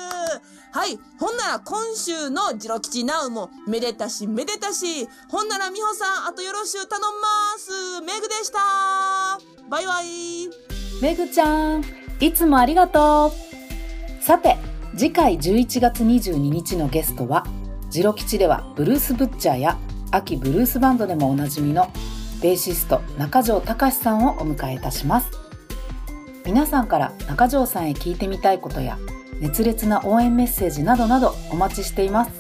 [0.71, 0.99] はい。
[1.19, 5.09] ほんなら今週のジロ吉ナウもめでたしめでたし。
[5.29, 8.01] ほんならみほさん、あとよろしゅう頼んます。
[8.03, 8.59] メグでした。
[9.69, 10.49] バイバイ。
[11.03, 11.85] めぐちゃん、
[12.21, 13.33] いつもありがと
[14.21, 14.25] う。
[14.25, 14.57] さて、
[14.97, 17.47] 次回11月22日のゲストは、
[17.91, 19.79] ジロ吉ではブルースブッチャーや
[20.11, 21.91] 秋ブルースバンドでもおなじみの
[22.43, 25.31] ベーシスト中条隆さんをお迎えいたします。
[26.45, 28.99] 皆さんから中条さんへ聞いてみたいことや
[29.41, 32.31] 熱烈な応援メッセージなどなどお待ちしています。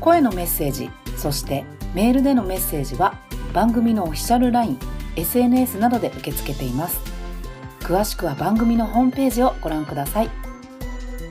[0.00, 1.64] 声のメッセージそして
[1.94, 3.18] メールでのメッセージは
[3.52, 4.78] 番組のオフィシャル LINE、
[5.16, 6.98] SNS などで受け付けています。
[7.80, 10.30] 詳しくは番組のホームページをご覧ください。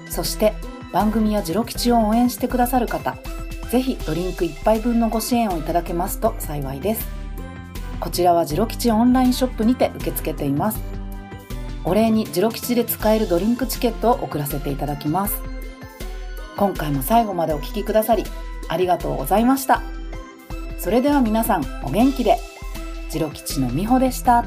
[0.10, 0.54] そして
[0.92, 3.18] 番組やジロ吉を応援してくださる方
[3.72, 7.21] ぜひドリンク1杯分のご支援をいただけますと幸いです。
[8.02, 10.82] こちらはジロ吉オンラインショップにて受け付けています。
[11.86, 15.40] お礼にジロ吉で使えるドリンクチケットを送らせていただきます。
[16.58, 18.24] 今回も最後までお聴きくださり
[18.68, 19.84] ありがとうございました。
[20.80, 22.40] それでは皆さんお元気で。
[23.12, 24.46] ジロ吉の美穂でした。